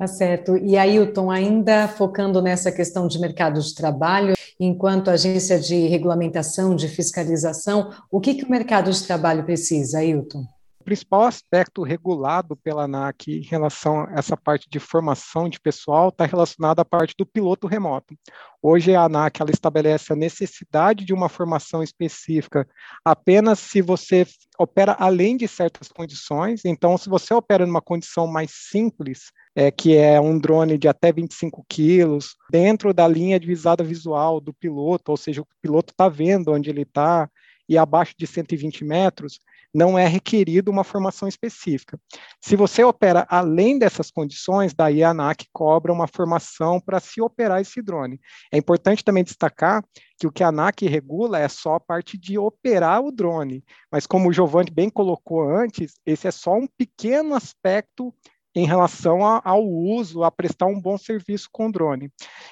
Tá 0.00 0.06
certo. 0.06 0.56
E 0.56 0.78
Ailton, 0.78 1.30
ainda 1.30 1.86
focando 1.86 2.40
nessa 2.40 2.72
questão 2.72 3.06
de 3.06 3.20
mercado 3.20 3.60
de 3.60 3.74
trabalho, 3.74 4.32
enquanto 4.58 5.10
agência 5.10 5.60
de 5.60 5.88
regulamentação, 5.88 6.74
de 6.74 6.88
fiscalização, 6.88 7.90
o 8.10 8.18
que, 8.18 8.32
que 8.32 8.44
o 8.46 8.50
mercado 8.50 8.90
de 8.90 9.02
trabalho 9.02 9.44
precisa, 9.44 9.98
Ailton? 9.98 10.46
O 10.80 10.84
principal 10.84 11.24
aspecto 11.24 11.82
regulado 11.82 12.56
pela 12.56 12.84
ANAC 12.84 13.28
em 13.28 13.42
relação 13.42 14.00
a 14.00 14.14
essa 14.14 14.34
parte 14.34 14.66
de 14.68 14.80
formação 14.80 15.46
de 15.46 15.60
pessoal 15.60 16.08
está 16.08 16.24
relacionado 16.24 16.80
à 16.80 16.84
parte 16.86 17.14
do 17.18 17.26
piloto 17.26 17.66
remoto. 17.66 18.16
Hoje 18.62 18.94
a 18.94 19.04
ANAC 19.04 19.42
ela 19.42 19.50
estabelece 19.50 20.10
a 20.10 20.16
necessidade 20.16 21.04
de 21.04 21.12
uma 21.12 21.28
formação 21.28 21.82
específica 21.82 22.66
apenas 23.04 23.58
se 23.58 23.82
você 23.82 24.26
opera 24.58 24.96
além 24.98 25.36
de 25.36 25.46
certas 25.46 25.88
condições. 25.88 26.64
Então, 26.64 26.96
se 26.96 27.10
você 27.10 27.34
opera 27.34 27.66
numa 27.66 27.82
condição 27.82 28.26
mais 28.26 28.50
simples, 28.50 29.32
é, 29.54 29.70
que 29.70 29.94
é 29.94 30.18
um 30.18 30.38
drone 30.38 30.78
de 30.78 30.88
até 30.88 31.12
25 31.12 31.62
quilos, 31.68 32.36
dentro 32.50 32.94
da 32.94 33.06
linha 33.06 33.38
de 33.38 33.46
visada 33.46 33.84
visual 33.84 34.40
do 34.40 34.54
piloto, 34.54 35.10
ou 35.10 35.16
seja, 35.18 35.42
o 35.42 35.46
piloto 35.60 35.92
está 35.92 36.08
vendo 36.08 36.52
onde 36.52 36.70
ele 36.70 36.82
está, 36.82 37.28
e 37.68 37.78
abaixo 37.78 38.14
de 38.18 38.26
120 38.26 38.84
metros, 38.84 39.38
não 39.72 39.98
é 39.98 40.06
requerido 40.06 40.70
uma 40.70 40.84
formação 40.84 41.28
específica. 41.28 41.98
Se 42.40 42.56
você 42.56 42.82
opera 42.82 43.26
além 43.28 43.78
dessas 43.78 44.10
condições, 44.10 44.74
daí 44.74 45.02
a 45.02 45.10
ANAC 45.10 45.46
cobra 45.52 45.92
uma 45.92 46.06
formação 46.06 46.80
para 46.80 47.00
se 47.00 47.20
operar 47.20 47.60
esse 47.60 47.80
drone. 47.80 48.20
É 48.52 48.58
importante 48.58 49.04
também 49.04 49.24
destacar 49.24 49.84
que 50.18 50.26
o 50.26 50.32
que 50.32 50.42
a 50.42 50.48
ANAC 50.48 50.86
regula 50.86 51.38
é 51.38 51.48
só 51.48 51.74
a 51.74 51.80
parte 51.80 52.18
de 52.18 52.36
operar 52.38 53.00
o 53.02 53.12
drone, 53.12 53.64
mas 53.90 54.06
como 54.06 54.28
o 54.28 54.32
Giovanni 54.32 54.70
bem 54.70 54.90
colocou 54.90 55.48
antes, 55.48 55.94
esse 56.04 56.28
é 56.28 56.30
só 56.30 56.54
um 56.54 56.66
pequeno 56.66 57.34
aspecto 57.34 58.12
em 58.54 58.66
relação 58.66 59.24
a, 59.24 59.40
ao 59.44 59.64
uso, 59.64 60.24
a 60.24 60.30
prestar 60.30 60.66
um 60.66 60.80
bom 60.80 60.98
serviço 60.98 61.48
com 61.52 61.70
drone. 61.70 62.10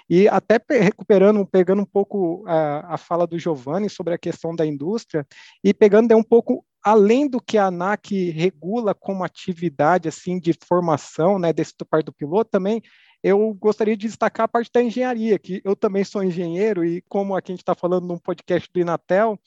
E 0.09 0.29
até 0.29 0.61
recuperando, 0.81 1.45
pegando 1.45 1.83
um 1.83 1.87
pouco 1.87 2.45
a, 2.47 2.95
a 2.95 2.97
fala 2.97 3.27
do 3.27 3.39
Giovanni 3.39 3.91
sobre 3.91 4.15
a 4.15 4.19
questão 4.19 4.55
da 4.55 4.65
indústria, 4.65 5.27
e 5.63 5.75
pegando 5.75 6.17
um 6.17 6.23
pouco 6.23 6.65
além 6.85 7.29
do 7.29 7.41
que 7.41 7.59
a 7.59 7.67
ANAC 7.67 8.31
regula 8.31 8.95
como 8.95 9.25
atividade 9.25 10.09
assim 10.09 10.39
de 10.39 10.53
formação, 10.67 11.39
né, 11.39 11.53
desse 11.53 11.75
parte 11.89 12.07
do 12.07 12.13
piloto, 12.13 12.51
também 12.51 12.83
eu 13.23 13.53
gostaria 13.55 13.97
de 13.97 14.07
destacar 14.07 14.45
a 14.45 14.49
parte 14.49 14.71
da 14.73 14.83
engenharia, 14.83 15.39
que 15.39 15.61
eu 15.65 15.75
também 15.75 16.05
sou 16.05 16.23
engenheiro 16.23 16.85
e 16.85 17.03
como 17.09 17.35
aqui 17.35 17.51
a 17.51 17.55
gente 17.55 17.63
está 17.63 17.75
falando 17.75 18.07
num 18.07 18.19
podcast 18.19 18.69
do 18.73 18.81
Inatel, 18.81 19.39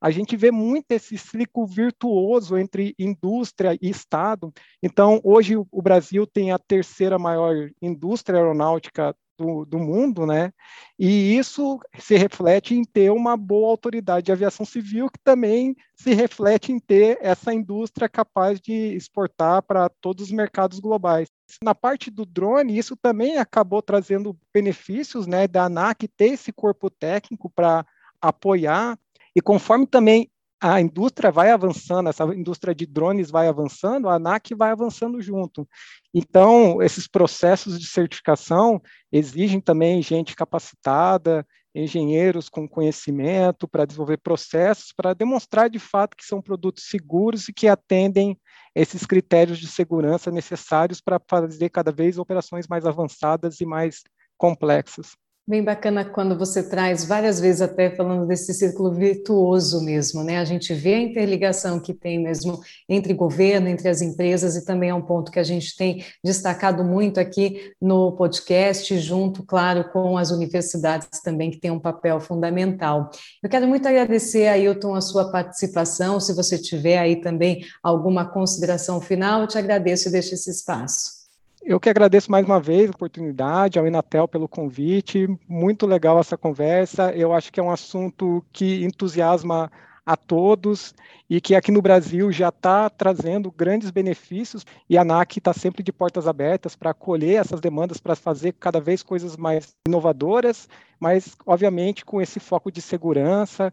a 0.00 0.10
gente 0.10 0.36
vê 0.36 0.50
muito 0.50 0.90
esse 0.90 1.16
ciclo 1.16 1.66
virtuoso 1.66 2.58
entre 2.58 2.94
indústria 2.98 3.74
e 3.80 3.88
Estado. 3.88 4.52
Então, 4.82 5.18
hoje 5.24 5.56
o 5.56 5.82
Brasil 5.82 6.26
tem 6.26 6.52
a 6.52 6.58
terceira 6.58 7.18
maior 7.18 7.70
indústria 7.80 8.38
aeronáutica 8.38 9.16
do, 9.36 9.64
do, 9.64 9.78
mundo, 9.78 10.26
né? 10.26 10.52
E 10.98 11.36
isso 11.36 11.80
se 11.98 12.16
reflete 12.16 12.74
em 12.74 12.84
ter 12.84 13.10
uma 13.10 13.36
boa 13.36 13.70
autoridade 13.70 14.26
de 14.26 14.32
aviação 14.32 14.64
civil, 14.64 15.10
que 15.10 15.18
também 15.22 15.76
se 15.94 16.14
reflete 16.14 16.72
em 16.72 16.78
ter 16.78 17.18
essa 17.20 17.52
indústria 17.52 18.08
capaz 18.08 18.60
de 18.60 18.72
exportar 18.94 19.62
para 19.62 19.88
todos 19.88 20.26
os 20.26 20.32
mercados 20.32 20.78
globais. 20.78 21.28
Na 21.62 21.74
parte 21.74 22.10
do 22.10 22.24
drone, 22.24 22.76
isso 22.76 22.96
também 22.96 23.38
acabou 23.38 23.82
trazendo 23.82 24.36
benefícios, 24.52 25.26
né? 25.26 25.46
Da 25.46 25.64
ANAC 25.64 26.08
ter 26.08 26.32
esse 26.32 26.52
corpo 26.52 26.88
técnico 26.90 27.50
para 27.50 27.84
apoiar 28.20 28.98
e 29.36 29.40
conforme 29.40 29.86
também 29.86 30.30
a 30.66 30.80
indústria 30.80 31.30
vai 31.30 31.50
avançando, 31.50 32.08
essa 32.08 32.24
indústria 32.24 32.74
de 32.74 32.86
drones 32.86 33.30
vai 33.30 33.48
avançando, 33.48 34.08
a 34.08 34.14
ANAC 34.14 34.54
vai 34.54 34.70
avançando 34.70 35.20
junto. 35.20 35.68
Então, 36.14 36.80
esses 36.80 37.06
processos 37.06 37.78
de 37.78 37.86
certificação 37.86 38.80
exigem 39.12 39.60
também 39.60 40.00
gente 40.00 40.34
capacitada, 40.34 41.46
engenheiros 41.74 42.48
com 42.48 42.66
conhecimento 42.66 43.68
para 43.68 43.84
desenvolver 43.84 44.16
processos, 44.16 44.90
para 44.90 45.12
demonstrar 45.12 45.68
de 45.68 45.78
fato 45.78 46.16
que 46.16 46.24
são 46.24 46.40
produtos 46.40 46.84
seguros 46.84 47.46
e 47.46 47.52
que 47.52 47.68
atendem 47.68 48.34
esses 48.74 49.04
critérios 49.04 49.58
de 49.58 49.66
segurança 49.66 50.30
necessários 50.30 50.98
para 50.98 51.20
fazer 51.28 51.68
cada 51.68 51.92
vez 51.92 52.16
operações 52.16 52.66
mais 52.66 52.86
avançadas 52.86 53.60
e 53.60 53.66
mais 53.66 54.02
complexas. 54.38 55.14
Bem 55.46 55.62
bacana 55.62 56.06
quando 56.06 56.38
você 56.38 56.62
traz 56.62 57.04
várias 57.04 57.38
vezes 57.38 57.60
até 57.60 57.90
falando 57.90 58.26
desse 58.26 58.54
círculo 58.54 58.90
virtuoso 58.90 59.84
mesmo, 59.84 60.24
né? 60.24 60.38
A 60.38 60.44
gente 60.46 60.72
vê 60.72 60.94
a 60.94 61.00
interligação 61.00 61.78
que 61.78 61.92
tem 61.92 62.18
mesmo 62.18 62.62
entre 62.88 63.12
governo, 63.12 63.68
entre 63.68 63.86
as 63.90 64.00
empresas 64.00 64.56
e 64.56 64.64
também 64.64 64.88
é 64.88 64.94
um 64.94 65.02
ponto 65.02 65.30
que 65.30 65.38
a 65.38 65.42
gente 65.42 65.76
tem 65.76 66.02
destacado 66.24 66.82
muito 66.82 67.20
aqui 67.20 67.74
no 67.78 68.12
podcast, 68.12 68.96
junto, 68.98 69.42
claro, 69.42 69.90
com 69.92 70.16
as 70.16 70.30
universidades 70.30 71.20
também 71.20 71.50
que 71.50 71.60
tem 71.60 71.70
um 71.70 71.78
papel 71.78 72.18
fundamental. 72.20 73.10
Eu 73.42 73.50
quero 73.50 73.68
muito 73.68 73.86
agradecer, 73.86 74.46
Ailton, 74.46 74.94
a 74.94 75.02
sua 75.02 75.30
participação. 75.30 76.18
Se 76.20 76.32
você 76.32 76.56
tiver 76.56 76.96
aí 76.96 77.20
também 77.20 77.62
alguma 77.82 78.24
consideração 78.24 78.98
final, 78.98 79.42
eu 79.42 79.46
te 79.46 79.58
agradeço 79.58 80.08
e 80.08 80.12
deixo 80.12 80.32
esse 80.32 80.48
espaço. 80.48 81.23
Eu 81.66 81.80
que 81.80 81.88
agradeço 81.88 82.30
mais 82.30 82.44
uma 82.44 82.60
vez 82.60 82.90
a 82.90 82.92
oportunidade, 82.92 83.78
ao 83.78 83.86
Inatel 83.86 84.28
pelo 84.28 84.46
convite. 84.46 85.26
Muito 85.48 85.86
legal 85.86 86.20
essa 86.20 86.36
conversa. 86.36 87.10
Eu 87.12 87.32
acho 87.32 87.50
que 87.50 87.58
é 87.58 87.62
um 87.62 87.70
assunto 87.70 88.44
que 88.52 88.84
entusiasma 88.84 89.72
a 90.04 90.14
todos 90.14 90.94
e 91.30 91.40
que 91.40 91.54
aqui 91.54 91.72
no 91.72 91.80
Brasil 91.80 92.30
já 92.30 92.50
está 92.50 92.90
trazendo 92.90 93.50
grandes 93.50 93.90
benefícios 93.90 94.66
e 94.90 94.98
a 94.98 95.00
ANAC 95.00 95.38
está 95.38 95.54
sempre 95.54 95.82
de 95.82 95.90
portas 95.90 96.28
abertas 96.28 96.76
para 96.76 96.90
acolher 96.90 97.40
essas 97.40 97.60
demandas, 97.60 97.98
para 97.98 98.14
fazer 98.14 98.52
cada 98.60 98.78
vez 98.78 99.02
coisas 99.02 99.34
mais 99.34 99.74
inovadoras, 99.88 100.68
mas 101.00 101.34
obviamente 101.46 102.04
com 102.04 102.20
esse 102.20 102.38
foco 102.38 102.70
de 102.70 102.82
segurança, 102.82 103.72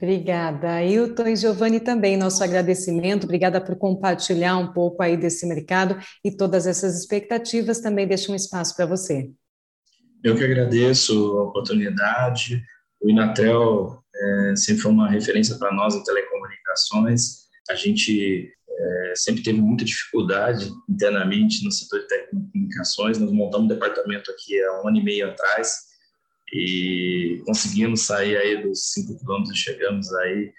Obrigada. 0.00 0.74
Ailton 0.74 1.26
e 1.26 1.34
Giovanni 1.34 1.80
também, 1.80 2.16
nosso 2.16 2.42
agradecimento. 2.42 3.24
Obrigada 3.24 3.60
por 3.60 3.74
compartilhar 3.76 4.56
um 4.56 4.72
pouco 4.72 5.02
aí 5.02 5.16
desse 5.16 5.44
mercado 5.44 5.98
e 6.24 6.30
todas 6.30 6.68
essas 6.68 6.96
expectativas. 6.96 7.80
Também 7.80 8.06
deixo 8.06 8.30
um 8.30 8.36
espaço 8.36 8.76
para 8.76 8.86
você. 8.86 9.28
Eu 10.22 10.36
que 10.36 10.44
agradeço 10.44 11.12
a 11.38 11.42
oportunidade. 11.42 12.62
O 13.02 13.10
Inatel 13.10 14.00
é, 14.14 14.54
sempre 14.56 14.82
foi 14.82 14.92
uma 14.92 15.10
referência 15.10 15.58
para 15.58 15.74
nós 15.74 15.96
em 15.96 16.04
telecomunicações. 16.04 17.48
A 17.68 17.74
gente 17.74 18.52
é, 18.70 19.12
sempre 19.16 19.42
teve 19.42 19.60
muita 19.60 19.84
dificuldade 19.84 20.70
internamente 20.88 21.64
no 21.64 21.72
setor 21.72 22.02
de 22.02 22.06
telecomunicações. 22.06 23.18
Nós 23.18 23.32
montamos 23.32 23.64
um 23.64 23.68
departamento 23.68 24.30
aqui 24.30 24.62
há 24.62 24.80
um 24.80 24.88
ano 24.88 24.98
e 24.98 25.02
meio 25.02 25.28
atrás 25.28 25.87
e 26.52 27.42
conseguimos 27.44 28.02
sair 28.02 28.36
aí 28.36 28.62
dos 28.62 28.92
5 28.92 29.18
quilômetros, 29.18 29.58
chegamos 29.58 30.12
aí 30.14 30.52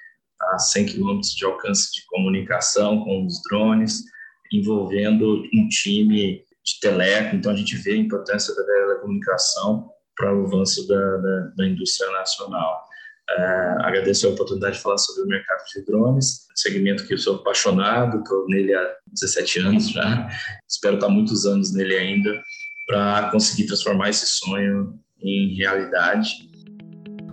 a 0.54 0.60
100 0.60 0.86
quilômetros 0.86 1.34
de 1.34 1.46
alcance 1.46 1.92
de 1.94 2.06
comunicação 2.08 3.04
com 3.04 3.26
os 3.26 3.42
drones, 3.50 4.04
envolvendo 4.52 5.44
um 5.54 5.68
time 5.68 6.44
de 6.64 6.80
teleco. 6.82 7.36
Então, 7.36 7.52
a 7.52 7.56
gente 7.56 7.76
vê 7.78 7.94
a 7.94 7.98
importância 7.98 8.56
da 8.56 8.64
telecomunicação 8.64 9.90
para 10.16 10.36
o 10.36 10.46
avanço 10.46 10.88
da, 10.88 11.18
da, 11.18 11.40
da 11.58 11.68
indústria 11.68 12.12
nacional. 12.12 12.84
É, 13.30 13.76
agradeço 13.82 14.28
a 14.28 14.32
oportunidade 14.32 14.78
de 14.78 14.82
falar 14.82 14.98
sobre 14.98 15.24
o 15.24 15.28
mercado 15.28 15.64
de 15.74 15.86
drones, 15.86 16.48
segmento 16.56 17.06
que 17.06 17.14
eu 17.14 17.18
sou 17.18 17.36
apaixonado, 17.36 18.20
estou 18.20 18.48
nele 18.48 18.74
há 18.74 18.96
17 19.08 19.60
anos 19.60 19.90
já, 19.92 20.28
espero 20.68 20.96
estar 20.96 21.10
muitos 21.10 21.46
anos 21.46 21.72
nele 21.72 21.96
ainda, 21.96 22.42
para 22.88 23.30
conseguir 23.30 23.68
transformar 23.68 24.10
esse 24.10 24.26
sonho 24.26 25.00
em 25.22 25.56
realidade 25.56 26.50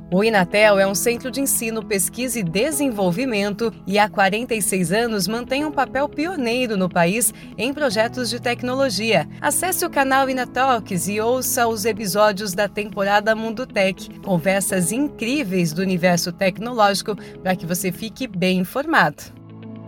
o 0.09 0.23
Inatel 0.23 0.79
é 0.79 0.87
um 0.87 0.95
centro 0.95 1.33
de 1.33 1.41
ensino, 1.41 1.85
pesquisa 1.85 2.39
e 2.39 2.43
desenvolvimento 2.45 3.73
e 3.85 3.99
há 3.99 4.09
46 4.09 4.93
anos 4.93 5.27
mantém 5.27 5.65
um 5.65 5.73
papel 5.73 6.09
pioneiro 6.09 6.77
no 6.77 6.89
país 6.89 7.35
em 7.59 7.75
projetos 7.75 8.31
de 8.31 8.39
tecnologia. 8.39 9.29
Acesse 9.41 9.85
o 9.85 9.91
canal 9.91 10.31
Inatalks 10.31 11.09
e 11.09 11.21
ouça 11.21 11.67
os 11.67 11.85
episódios 11.85 12.53
da 12.53 12.69
temporada 12.69 13.35
Mundo 13.35 13.67
Tech, 13.67 14.09
conversas 14.21 14.93
incríveis 14.93 15.73
do 15.73 15.83
universo 15.83 16.31
tecnológico 16.31 17.17
para 17.43 17.57
que 17.57 17.67
você 17.67 17.91
fique 17.91 18.29
bem 18.29 18.61
informado. 18.61 19.25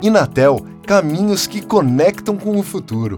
Inatel, 0.01 0.59
caminhos 0.85 1.47
que 1.47 1.61
conectam 1.61 2.35
com 2.35 2.57
o 2.57 2.63
futuro. 2.63 3.15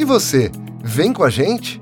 E 0.00 0.04
você, 0.04 0.50
vem 0.82 1.12
com 1.12 1.22
a 1.22 1.30
gente? 1.30 1.80